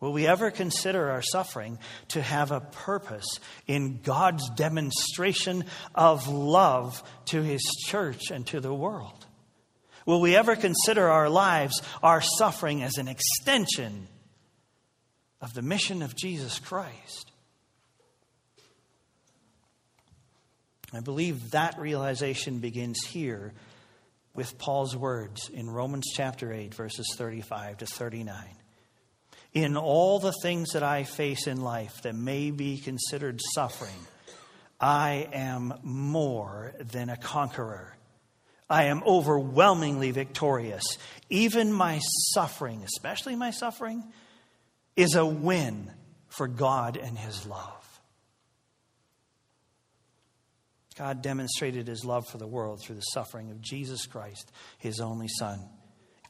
Will 0.00 0.12
we 0.12 0.26
ever 0.26 0.50
consider 0.50 1.10
our 1.10 1.22
suffering 1.22 1.78
to 2.08 2.20
have 2.20 2.50
a 2.50 2.60
purpose 2.60 3.38
in 3.66 4.00
God's 4.02 4.50
demonstration 4.50 5.64
of 5.94 6.28
love 6.28 7.02
to 7.26 7.40
His 7.40 7.62
church 7.86 8.30
and 8.30 8.46
to 8.48 8.60
the 8.60 8.74
world? 8.74 9.24
Will 10.04 10.20
we 10.20 10.36
ever 10.36 10.56
consider 10.56 11.08
our 11.08 11.30
lives, 11.30 11.80
our 12.02 12.20
suffering, 12.20 12.82
as 12.82 12.98
an 12.98 13.08
extension 13.08 14.08
of 15.40 15.54
the 15.54 15.62
mission 15.62 16.02
of 16.02 16.14
Jesus 16.14 16.58
Christ? 16.58 17.30
I 20.96 21.00
believe 21.00 21.52
that 21.52 21.78
realization 21.78 22.58
begins 22.58 23.04
here 23.04 23.52
with 24.34 24.58
Paul's 24.58 24.96
words 24.96 25.48
in 25.48 25.70
Romans 25.70 26.06
chapter 26.14 26.52
8, 26.52 26.74
verses 26.74 27.14
35 27.16 27.78
to 27.78 27.86
39. 27.86 28.36
In 29.52 29.76
all 29.76 30.18
the 30.18 30.34
things 30.42 30.72
that 30.72 30.82
I 30.82 31.04
face 31.04 31.46
in 31.46 31.60
life 31.62 32.02
that 32.02 32.16
may 32.16 32.50
be 32.50 32.78
considered 32.78 33.40
suffering, 33.54 33.94
I 34.80 35.28
am 35.32 35.74
more 35.82 36.74
than 36.80 37.08
a 37.08 37.16
conqueror. 37.16 37.96
I 38.68 38.84
am 38.84 39.02
overwhelmingly 39.06 40.10
victorious. 40.10 40.84
Even 41.30 41.72
my 41.72 42.00
suffering, 42.32 42.82
especially 42.82 43.36
my 43.36 43.52
suffering, 43.52 44.02
is 44.96 45.14
a 45.14 45.24
win 45.24 45.90
for 46.28 46.48
God 46.48 46.96
and 46.96 47.16
His 47.16 47.46
love. 47.46 47.83
God 50.96 51.22
demonstrated 51.22 51.88
his 51.88 52.04
love 52.04 52.24
for 52.28 52.38
the 52.38 52.46
world 52.46 52.80
through 52.80 52.96
the 52.96 53.02
suffering 53.02 53.50
of 53.50 53.60
Jesus 53.60 54.06
Christ, 54.06 54.50
his 54.78 55.00
only 55.00 55.28
Son. 55.28 55.60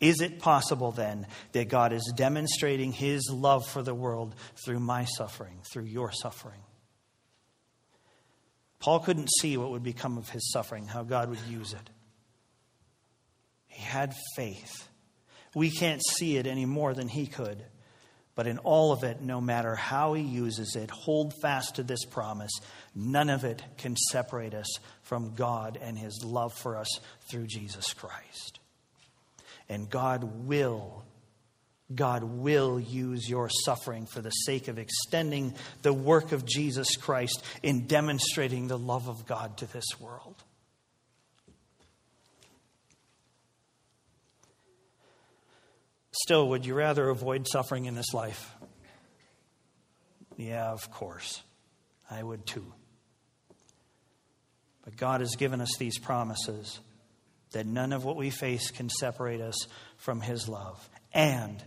Is 0.00 0.20
it 0.20 0.38
possible 0.38 0.90
then 0.90 1.26
that 1.52 1.68
God 1.68 1.92
is 1.92 2.12
demonstrating 2.16 2.92
his 2.92 3.30
love 3.32 3.66
for 3.66 3.82
the 3.82 3.94
world 3.94 4.34
through 4.64 4.80
my 4.80 5.04
suffering, 5.04 5.60
through 5.72 5.84
your 5.84 6.12
suffering? 6.12 6.60
Paul 8.80 9.00
couldn't 9.00 9.30
see 9.40 9.56
what 9.56 9.70
would 9.70 9.82
become 9.82 10.18
of 10.18 10.28
his 10.28 10.50
suffering, 10.52 10.86
how 10.86 11.04
God 11.04 11.30
would 11.30 11.40
use 11.48 11.72
it. 11.72 11.90
He 13.66 13.82
had 13.82 14.14
faith. 14.36 14.88
We 15.54 15.70
can't 15.70 16.02
see 16.04 16.36
it 16.36 16.46
any 16.46 16.66
more 16.66 16.92
than 16.92 17.08
he 17.08 17.26
could. 17.26 17.64
But 18.34 18.46
in 18.48 18.58
all 18.58 18.92
of 18.92 19.04
it, 19.04 19.20
no 19.20 19.40
matter 19.40 19.76
how 19.76 20.14
he 20.14 20.22
uses 20.22 20.74
it, 20.74 20.90
hold 20.90 21.32
fast 21.40 21.76
to 21.76 21.82
this 21.82 22.04
promise. 22.04 22.50
None 22.94 23.30
of 23.30 23.44
it 23.44 23.62
can 23.78 23.96
separate 23.96 24.54
us 24.54 24.78
from 25.02 25.34
God 25.34 25.78
and 25.80 25.96
his 25.96 26.24
love 26.24 26.52
for 26.52 26.76
us 26.76 27.00
through 27.28 27.46
Jesus 27.46 27.92
Christ. 27.92 28.58
And 29.68 29.88
God 29.88 30.46
will, 30.46 31.04
God 31.94 32.24
will 32.24 32.80
use 32.80 33.28
your 33.28 33.48
suffering 33.48 34.06
for 34.06 34.20
the 34.20 34.30
sake 34.30 34.68
of 34.68 34.78
extending 34.78 35.54
the 35.82 35.92
work 35.92 36.32
of 36.32 36.44
Jesus 36.44 36.96
Christ 36.96 37.42
in 37.62 37.86
demonstrating 37.86 38.66
the 38.66 38.78
love 38.78 39.08
of 39.08 39.26
God 39.26 39.58
to 39.58 39.72
this 39.72 40.00
world. 40.00 40.42
Still, 46.22 46.48
would 46.50 46.64
you 46.64 46.74
rather 46.74 47.08
avoid 47.08 47.48
suffering 47.48 47.86
in 47.86 47.96
this 47.96 48.14
life? 48.14 48.54
Yeah, 50.36 50.70
of 50.70 50.90
course. 50.92 51.42
I 52.08 52.22
would 52.22 52.46
too. 52.46 52.72
But 54.84 54.96
God 54.96 55.20
has 55.20 55.34
given 55.34 55.60
us 55.60 55.76
these 55.78 55.98
promises 55.98 56.78
that 57.52 57.66
none 57.66 57.92
of 57.92 58.04
what 58.04 58.16
we 58.16 58.30
face 58.30 58.70
can 58.70 58.90
separate 58.90 59.40
us 59.40 59.56
from 59.96 60.20
His 60.20 60.48
love. 60.48 60.88
And 61.12 61.62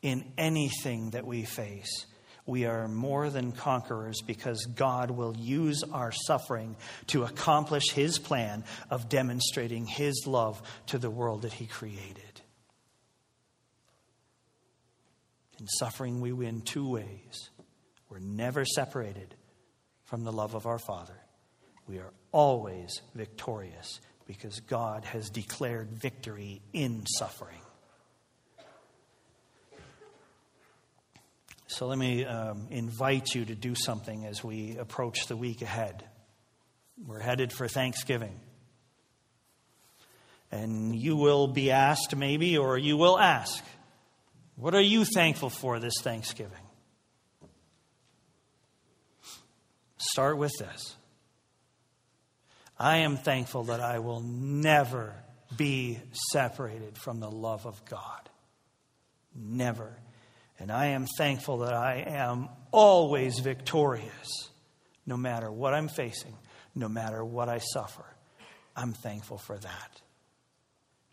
in 0.00 0.32
anything 0.36 1.10
that 1.10 1.26
we 1.26 1.44
face, 1.44 2.06
we 2.46 2.64
are 2.64 2.88
more 2.88 3.30
than 3.30 3.52
conquerors 3.52 4.22
because 4.26 4.66
God 4.74 5.12
will 5.12 5.36
use 5.36 5.84
our 5.92 6.10
suffering 6.10 6.74
to 7.08 7.22
accomplish 7.22 7.90
His 7.90 8.18
plan 8.18 8.64
of 8.90 9.08
demonstrating 9.08 9.86
His 9.86 10.24
love 10.26 10.60
to 10.86 10.98
the 10.98 11.10
world 11.10 11.42
that 11.42 11.52
He 11.52 11.66
created. 11.66 12.31
In 15.62 15.68
suffering, 15.68 16.20
we 16.20 16.32
win 16.32 16.62
two 16.62 16.88
ways. 16.88 17.50
We're 18.08 18.18
never 18.18 18.64
separated 18.64 19.36
from 20.02 20.24
the 20.24 20.32
love 20.32 20.56
of 20.56 20.66
our 20.66 20.80
Father. 20.80 21.14
We 21.86 21.98
are 21.98 22.12
always 22.32 23.00
victorious 23.14 24.00
because 24.26 24.58
God 24.58 25.04
has 25.04 25.30
declared 25.30 25.92
victory 25.92 26.62
in 26.72 27.06
suffering. 27.06 27.60
So 31.68 31.86
let 31.86 31.96
me 31.96 32.24
um, 32.24 32.66
invite 32.70 33.32
you 33.32 33.44
to 33.44 33.54
do 33.54 33.76
something 33.76 34.26
as 34.26 34.42
we 34.42 34.76
approach 34.78 35.28
the 35.28 35.36
week 35.36 35.62
ahead. 35.62 36.02
We're 37.06 37.20
headed 37.20 37.52
for 37.52 37.68
Thanksgiving. 37.68 38.40
And 40.50 40.96
you 40.96 41.14
will 41.14 41.46
be 41.46 41.70
asked, 41.70 42.16
maybe, 42.16 42.58
or 42.58 42.76
you 42.76 42.96
will 42.96 43.16
ask, 43.16 43.62
what 44.56 44.74
are 44.74 44.80
you 44.80 45.04
thankful 45.04 45.50
for 45.50 45.78
this 45.78 45.94
Thanksgiving? 46.02 46.56
Start 49.98 50.36
with 50.36 50.52
this. 50.58 50.96
I 52.78 52.98
am 52.98 53.16
thankful 53.16 53.64
that 53.64 53.80
I 53.80 54.00
will 54.00 54.20
never 54.20 55.14
be 55.56 56.00
separated 56.32 56.98
from 56.98 57.20
the 57.20 57.30
love 57.30 57.66
of 57.66 57.84
God. 57.84 58.28
Never. 59.34 59.96
And 60.58 60.70
I 60.70 60.86
am 60.86 61.06
thankful 61.16 61.58
that 61.58 61.74
I 61.74 62.04
am 62.06 62.48
always 62.70 63.38
victorious, 63.38 64.50
no 65.06 65.16
matter 65.16 65.50
what 65.50 65.74
I'm 65.74 65.88
facing, 65.88 66.36
no 66.74 66.88
matter 66.88 67.24
what 67.24 67.48
I 67.48 67.58
suffer. 67.58 68.04
I'm 68.74 68.92
thankful 68.92 69.38
for 69.38 69.56
that. 69.58 70.00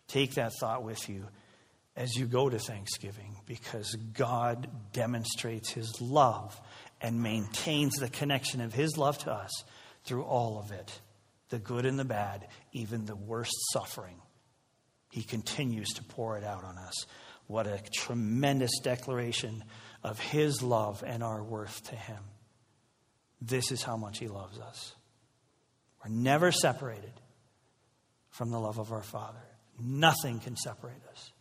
Take 0.08 0.36
that 0.36 0.54
thought 0.60 0.84
with 0.84 1.08
you 1.10 1.28
as 2.00 2.16
you 2.16 2.26
go 2.26 2.50
to 2.50 2.58
Thanksgiving 2.58 3.36
because 3.46 3.94
God 4.14 4.70
demonstrates 4.94 5.70
His 5.70 6.00
love 6.00 6.60
and 7.02 7.22
maintains 7.22 7.94
the 7.96 8.10
connection 8.10 8.62
of 8.62 8.74
His 8.74 8.98
love 8.98 9.18
to 9.20 9.32
us 9.32 9.52
through 10.06 10.24
all 10.24 10.58
of 10.58 10.72
it 10.72 11.02
the 11.50 11.60
good 11.60 11.86
and 11.86 12.00
the 12.00 12.06
bad, 12.06 12.48
even 12.74 13.06
the 13.06 13.16
worst 13.16 13.54
suffering. 13.74 14.16
He 15.10 15.24
continues 15.24 15.90
to 15.96 16.04
pour 16.04 16.38
it 16.38 16.44
out 16.44 16.64
on 16.64 16.78
us. 16.78 17.08
What 17.48 17.66
a 17.66 17.82
tremendous 17.92 18.80
declaration 18.84 19.64
of 20.04 20.20
His 20.20 20.62
love 20.62 21.04
and 21.06 21.22
our 21.24 21.44
worth 21.44 21.84
to 21.90 21.96
Him. 21.96 22.24
This 23.42 23.72
is 23.72 23.84
how 23.84 23.98
much 23.98 24.20
He 24.20 24.28
loves 24.28 24.60
us. 24.60 24.94
We're 26.04 26.12
never 26.12 26.52
separated 26.52 27.14
from 28.30 28.52
the 28.52 28.60
love 28.60 28.80
of 28.80 28.94
our 28.94 29.04
Father. 29.04 29.42
Nothing 29.82 30.40
can 30.40 30.56
separate 30.56 31.02
us. 31.12 31.32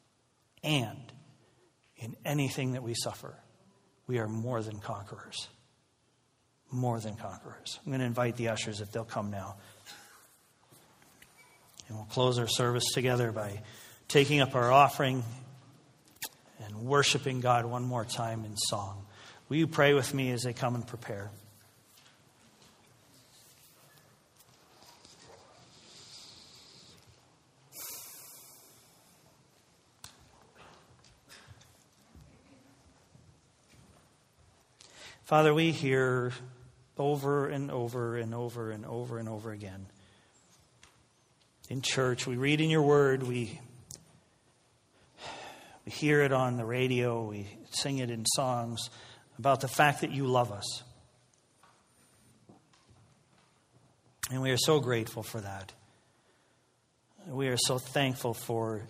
And 0.62 1.12
in 1.96 2.16
anything 2.24 2.72
that 2.72 2.82
we 2.82 2.94
suffer, 2.94 3.34
we 4.06 4.18
are 4.18 4.28
more 4.28 4.62
than 4.62 4.78
conquerors. 4.78 5.48
More 6.70 7.00
than 7.00 7.16
conquerors. 7.16 7.78
I'm 7.84 7.92
going 7.92 8.00
to 8.00 8.06
invite 8.06 8.36
the 8.36 8.48
ushers 8.48 8.80
if 8.80 8.92
they'll 8.92 9.04
come 9.04 9.30
now. 9.30 9.56
And 11.88 11.96
we'll 11.96 12.06
close 12.06 12.38
our 12.38 12.48
service 12.48 12.84
together 12.92 13.32
by 13.32 13.62
taking 14.08 14.40
up 14.40 14.54
our 14.54 14.70
offering 14.70 15.24
and 16.64 16.76
worshiping 16.82 17.40
God 17.40 17.64
one 17.64 17.84
more 17.84 18.04
time 18.04 18.44
in 18.44 18.56
song. 18.56 19.06
Will 19.48 19.56
you 19.56 19.66
pray 19.66 19.94
with 19.94 20.12
me 20.12 20.30
as 20.32 20.42
they 20.42 20.52
come 20.52 20.74
and 20.74 20.86
prepare? 20.86 21.30
Father, 35.28 35.52
we 35.52 35.72
hear 35.72 36.32
over 36.96 37.48
and 37.48 37.70
over 37.70 38.16
and 38.16 38.34
over 38.34 38.70
and 38.70 38.86
over 38.86 39.18
and 39.18 39.28
over 39.28 39.52
again 39.52 39.84
in 41.68 41.82
church, 41.82 42.26
we 42.26 42.36
read 42.36 42.62
in 42.62 42.70
your 42.70 42.80
word, 42.80 43.22
we, 43.22 43.60
we 45.84 45.92
hear 45.92 46.22
it 46.22 46.32
on 46.32 46.56
the 46.56 46.64
radio, 46.64 47.22
we 47.24 47.46
sing 47.72 47.98
it 47.98 48.08
in 48.08 48.24
songs 48.24 48.88
about 49.38 49.60
the 49.60 49.68
fact 49.68 50.00
that 50.00 50.10
you 50.10 50.26
love 50.26 50.50
us. 50.50 50.82
And 54.30 54.40
we 54.40 54.50
are 54.50 54.56
so 54.56 54.80
grateful 54.80 55.22
for 55.22 55.42
that. 55.42 55.74
We 57.26 57.48
are 57.48 57.58
so 57.58 57.76
thankful 57.76 58.32
for 58.32 58.88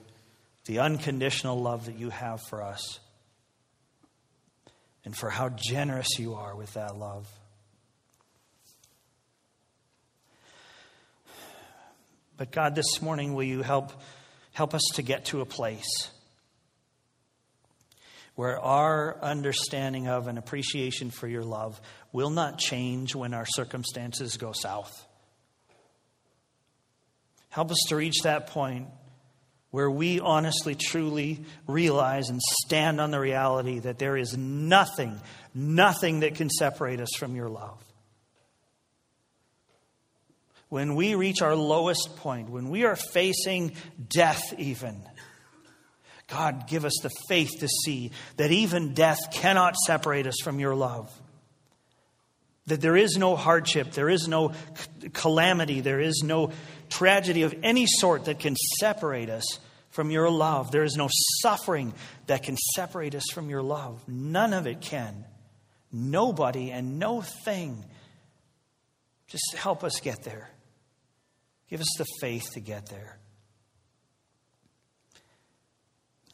the 0.66 0.78
unconditional 0.78 1.60
love 1.60 1.86
that 1.86 1.98
you 1.98 2.10
have 2.10 2.40
for 2.42 2.62
us 2.62 3.00
and 5.08 5.16
for 5.16 5.30
how 5.30 5.48
generous 5.48 6.18
you 6.18 6.34
are 6.34 6.54
with 6.54 6.74
that 6.74 6.94
love. 6.98 7.26
But 12.36 12.52
God, 12.52 12.74
this 12.74 13.00
morning, 13.00 13.32
will 13.32 13.44
you 13.44 13.62
help, 13.62 13.90
help 14.52 14.74
us 14.74 14.82
to 14.96 15.02
get 15.02 15.24
to 15.26 15.40
a 15.40 15.46
place 15.46 16.10
where 18.34 18.60
our 18.60 19.16
understanding 19.22 20.08
of 20.08 20.28
and 20.28 20.36
appreciation 20.36 21.10
for 21.10 21.26
your 21.26 21.42
love 21.42 21.80
will 22.12 22.28
not 22.28 22.58
change 22.58 23.14
when 23.14 23.32
our 23.32 23.46
circumstances 23.46 24.36
go 24.36 24.52
south. 24.52 25.06
Help 27.48 27.70
us 27.70 27.82
to 27.88 27.96
reach 27.96 28.24
that 28.24 28.48
point 28.48 28.88
where 29.70 29.90
we 29.90 30.18
honestly, 30.20 30.74
truly 30.74 31.40
realize 31.66 32.30
and 32.30 32.40
stand 32.64 33.00
on 33.00 33.10
the 33.10 33.20
reality 33.20 33.80
that 33.80 33.98
there 33.98 34.16
is 34.16 34.36
nothing, 34.36 35.20
nothing 35.54 36.20
that 36.20 36.34
can 36.36 36.48
separate 36.48 37.00
us 37.00 37.10
from 37.16 37.36
your 37.36 37.48
love. 37.48 37.82
When 40.70 40.94
we 40.94 41.14
reach 41.14 41.42
our 41.42 41.54
lowest 41.54 42.16
point, 42.16 42.50
when 42.50 42.70
we 42.70 42.84
are 42.84 42.96
facing 42.96 43.72
death, 44.08 44.42
even, 44.58 45.02
God, 46.28 46.66
give 46.66 46.84
us 46.84 46.98
the 47.02 47.10
faith 47.28 47.50
to 47.60 47.68
see 47.68 48.10
that 48.36 48.50
even 48.50 48.92
death 48.92 49.18
cannot 49.32 49.76
separate 49.76 50.26
us 50.26 50.36
from 50.42 50.60
your 50.60 50.74
love. 50.74 51.10
That 52.66 52.82
there 52.82 52.98
is 52.98 53.16
no 53.16 53.34
hardship, 53.34 53.92
there 53.92 54.10
is 54.10 54.28
no 54.28 54.52
calamity, 55.14 55.80
there 55.80 56.00
is 56.00 56.22
no 56.22 56.52
tragedy 56.90 57.42
of 57.42 57.54
any 57.62 57.86
sort 57.86 58.26
that 58.26 58.38
can 58.38 58.56
separate 58.78 59.30
us 59.30 59.58
from 59.98 60.12
your 60.12 60.30
love. 60.30 60.70
There 60.70 60.84
is 60.84 60.94
no 60.94 61.08
suffering 61.42 61.92
that 62.28 62.44
can 62.44 62.56
separate 62.76 63.16
us 63.16 63.24
from 63.34 63.50
your 63.50 63.62
love. 63.62 64.00
None 64.06 64.52
of 64.52 64.68
it 64.68 64.80
can. 64.80 65.24
Nobody 65.90 66.70
and 66.70 67.00
no 67.00 67.20
thing. 67.20 67.84
Just 69.26 69.56
help 69.56 69.82
us 69.82 69.98
get 69.98 70.22
there. 70.22 70.50
Give 71.68 71.80
us 71.80 71.92
the 71.98 72.06
faith 72.20 72.52
to 72.52 72.60
get 72.60 72.88
there. 72.88 73.18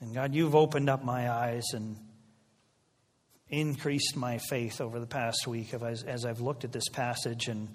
And 0.03 0.15
God, 0.15 0.35
you've 0.35 0.55
opened 0.55 0.91
up 0.91 1.03
my 1.03 1.31
eyes 1.31 1.65
and 1.73 1.97
increased 3.49 4.15
my 4.15 4.37
faith 4.51 4.83
over 4.83 5.01
the 5.01 5.07
past 5.07 5.47
week 5.47 5.73
as 5.73 6.27
I've 6.27 6.43
looked 6.43 6.65
at 6.65 6.73
this 6.73 6.91
passage 6.91 7.49
and, 7.49 7.71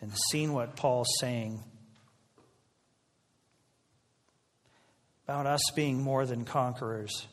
and 0.00 0.12
seen 0.32 0.52
what 0.52 0.74
Paul's 0.74 1.14
saying 1.20 1.62
about 5.30 5.46
us 5.46 5.62
being 5.76 6.02
more 6.02 6.26
than 6.26 6.44
conquerors, 6.44 7.28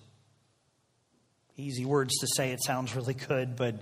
Easy 1.55 1.83
words 1.83 2.15
to 2.19 2.27
say, 2.27 2.51
it 2.51 2.63
sounds 2.63 2.95
really 2.95 3.15
good, 3.15 3.55
but 3.55 3.81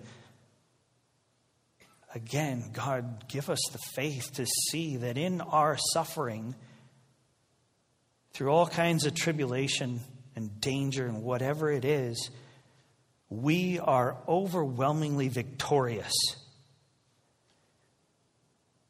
again, 2.14 2.64
God, 2.72 3.28
give 3.28 3.50
us 3.50 3.60
the 3.74 3.78
faith 3.94 4.32
to 4.36 4.46
see 4.46 4.96
that 4.96 5.18
in 5.18 5.42
our 5.42 5.78
suffering, 5.92 6.56
through 8.32 8.48
all 8.48 8.66
kinds 8.66 9.06
of 9.06 9.14
tribulation 9.14 10.00
and 10.38 10.62
danger 10.62 11.06
and 11.06 11.22
whatever 11.22 11.70
it 11.70 11.84
is, 11.84 12.30
we 13.30 13.80
are 13.80 14.16
overwhelmingly 14.30 15.28
victorious. 15.28 16.14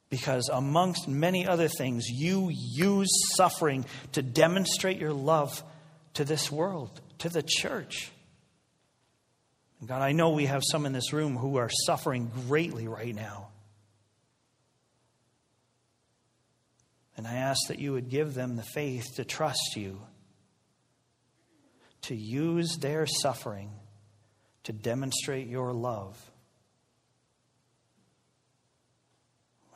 Because, 0.10 0.50
amongst 0.50 1.08
many 1.08 1.48
other 1.48 1.68
things, 1.68 2.08
you 2.08 2.50
use 2.52 3.10
suffering 3.36 3.86
to 4.14 4.22
demonstrate 4.22 4.98
your 5.00 5.14
love 5.14 5.64
to 6.14 6.24
this 6.24 6.52
world, 6.52 7.02
to 7.20 7.30
the 7.30 7.44
church. 7.44 8.12
God, 9.86 10.02
I 10.02 10.14
know 10.14 10.30
we 10.30 10.46
have 10.46 10.62
some 10.64 10.86
in 10.86 10.94
this 10.94 11.12
room 11.12 11.36
who 11.36 11.58
are 11.58 11.70
suffering 11.86 12.32
greatly 12.48 12.88
right 12.88 13.14
now. 13.14 13.50
And 17.18 17.28
I 17.28 17.36
ask 17.36 17.68
that 17.68 17.80
you 17.80 17.94
would 17.94 18.10
give 18.10 18.34
them 18.34 18.56
the 18.56 18.64
faith 18.64 19.06
to 19.16 19.26
trust 19.26 19.76
you, 19.76 20.02
to 22.04 22.16
use 22.16 22.78
their 22.78 23.06
suffering 23.06 23.72
to 24.66 24.74
demonstrate 24.74 25.48
your 25.48 25.74
love. 25.74 26.20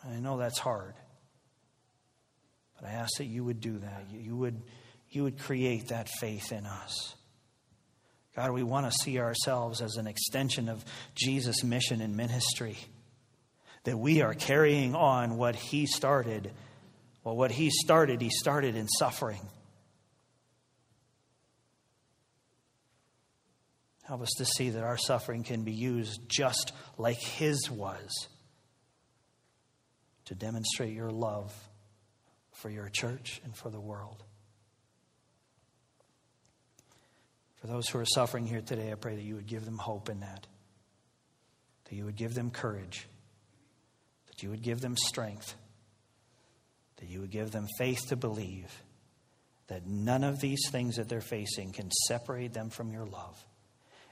I 0.07 0.19
know 0.19 0.37
that's 0.37 0.59
hard, 0.59 0.93
but 2.75 2.87
I 2.87 2.93
ask 2.93 3.17
that 3.17 3.25
you 3.25 3.43
would 3.43 3.59
do 3.59 3.79
that. 3.79 4.05
You 4.11 4.35
would, 4.37 4.61
you 5.09 5.23
would 5.23 5.39
create 5.39 5.89
that 5.89 6.07
faith 6.19 6.51
in 6.51 6.65
us. 6.65 7.15
God, 8.35 8.51
we 8.51 8.63
want 8.63 8.85
to 8.85 8.91
see 9.03 9.19
ourselves 9.19 9.81
as 9.81 9.97
an 9.97 10.07
extension 10.07 10.69
of 10.69 10.85
Jesus' 11.15 11.63
mission 11.63 11.99
and 11.99 12.15
ministry. 12.15 12.77
That 13.83 13.97
we 13.97 14.21
are 14.21 14.33
carrying 14.33 14.95
on 14.95 15.37
what 15.37 15.55
he 15.55 15.85
started. 15.85 16.51
Well, 17.23 17.35
what 17.35 17.51
he 17.51 17.69
started, 17.69 18.21
he 18.21 18.29
started 18.29 18.75
in 18.75 18.87
suffering. 18.87 19.41
Help 24.03 24.21
us 24.21 24.31
to 24.37 24.45
see 24.45 24.71
that 24.71 24.83
our 24.83 24.97
suffering 24.97 25.43
can 25.43 25.63
be 25.63 25.73
used 25.73 26.21
just 26.29 26.71
like 26.97 27.19
his 27.19 27.69
was 27.69 28.27
to 30.29 30.35
demonstrate 30.35 30.93
your 30.93 31.09
love 31.09 31.51
for 32.51 32.69
your 32.69 32.87
church 32.87 33.41
and 33.43 33.55
for 33.55 33.71
the 33.71 33.79
world. 33.79 34.23
For 37.55 37.65
those 37.65 37.89
who 37.89 37.97
are 37.97 38.05
suffering 38.05 38.45
here 38.45 38.61
today, 38.61 38.91
I 38.91 38.95
pray 38.95 39.15
that 39.15 39.23
you 39.23 39.33
would 39.35 39.47
give 39.47 39.65
them 39.65 39.79
hope 39.79 40.07
in 40.07 40.19
that, 40.19 40.45
that 41.85 41.95
you 41.95 42.05
would 42.05 42.15
give 42.15 42.35
them 42.35 42.51
courage, 42.51 43.07
that 44.27 44.43
you 44.43 44.51
would 44.51 44.61
give 44.61 44.81
them 44.81 44.95
strength, 44.95 45.55
that 46.97 47.09
you 47.09 47.21
would 47.21 47.31
give 47.31 47.49
them 47.49 47.65
faith 47.79 48.09
to 48.09 48.15
believe 48.15 48.71
that 49.65 49.87
none 49.87 50.23
of 50.23 50.39
these 50.39 50.69
things 50.69 50.97
that 50.97 51.09
they're 51.09 51.21
facing 51.21 51.71
can 51.71 51.89
separate 52.07 52.53
them 52.53 52.69
from 52.69 52.91
your 52.91 53.05
love, 53.07 53.43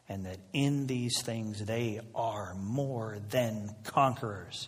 and 0.09 0.25
that 0.25 0.39
in 0.51 0.87
these 0.87 1.21
things 1.21 1.63
they 1.63 1.99
are 2.15 2.55
more 2.55 3.19
than 3.29 3.69
conquerors 3.83 4.67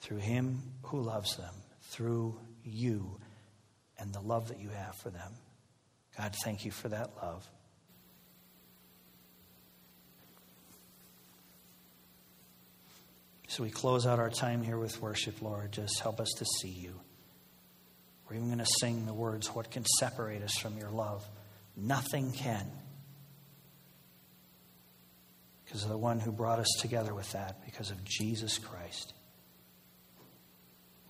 through 0.00 0.18
Him 0.18 0.62
who 0.82 1.00
loves 1.00 1.36
them, 1.36 1.54
through 1.82 2.38
you 2.64 3.18
and 3.98 4.12
the 4.12 4.20
love 4.20 4.48
that 4.48 4.60
you 4.60 4.68
have 4.68 4.94
for 4.96 5.10
them. 5.10 5.32
God, 6.16 6.34
thank 6.44 6.64
you 6.64 6.70
for 6.70 6.88
that 6.88 7.10
love. 7.22 7.46
So 13.48 13.62
we 13.62 13.70
close 13.70 14.06
out 14.06 14.18
our 14.18 14.30
time 14.30 14.62
here 14.62 14.78
with 14.78 15.00
worship, 15.00 15.40
Lord. 15.40 15.72
Just 15.72 16.00
help 16.00 16.20
us 16.20 16.28
to 16.38 16.44
see 16.60 16.68
you. 16.68 17.00
We're 18.28 18.36
even 18.36 18.48
going 18.48 18.58
to 18.58 18.66
sing 18.80 19.06
the 19.06 19.14
words, 19.14 19.54
What 19.54 19.70
can 19.70 19.84
separate 19.98 20.42
us 20.42 20.54
from 20.58 20.76
your 20.76 20.90
love? 20.90 21.26
Nothing 21.76 22.30
can. 22.32 22.70
Because 25.64 25.82
of 25.82 25.88
the 25.88 25.98
one 25.98 26.20
who 26.20 26.30
brought 26.30 26.58
us 26.58 26.68
together 26.80 27.14
with 27.14 27.30
that, 27.32 27.64
because 27.64 27.90
of 27.90 28.04
Jesus 28.04 28.58
Christ. 28.58 29.14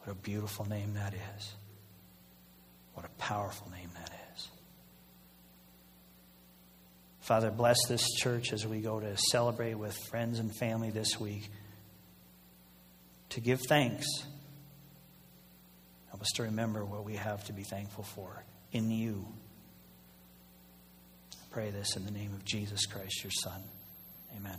What 0.08 0.16
a 0.16 0.20
beautiful 0.22 0.66
name 0.66 0.94
that 0.94 1.12
is. 1.12 1.52
What 2.94 3.04
a 3.04 3.10
powerful 3.18 3.70
name 3.70 3.90
that 3.92 4.10
is. 4.34 4.48
Father, 7.20 7.50
bless 7.50 7.76
this 7.90 8.08
church 8.14 8.54
as 8.54 8.66
we 8.66 8.80
go 8.80 9.00
to 9.00 9.18
celebrate 9.30 9.74
with 9.74 9.94
friends 10.08 10.38
and 10.38 10.50
family 10.56 10.90
this 10.90 11.20
week. 11.20 11.50
To 13.30 13.40
give 13.42 13.60
thanks. 13.68 14.06
Help 16.08 16.22
us 16.22 16.30
to 16.36 16.44
remember 16.44 16.86
what 16.86 17.04
we 17.04 17.16
have 17.16 17.44
to 17.44 17.52
be 17.52 17.64
thankful 17.64 18.04
for 18.04 18.42
in 18.72 18.90
you. 18.90 19.26
I 21.34 21.44
pray 21.50 21.68
this 21.68 21.96
in 21.96 22.06
the 22.06 22.12
name 22.12 22.32
of 22.32 22.46
Jesus 22.46 22.86
Christ, 22.86 23.24
your 23.24 23.32
Son. 23.42 23.62
Amen. 24.34 24.58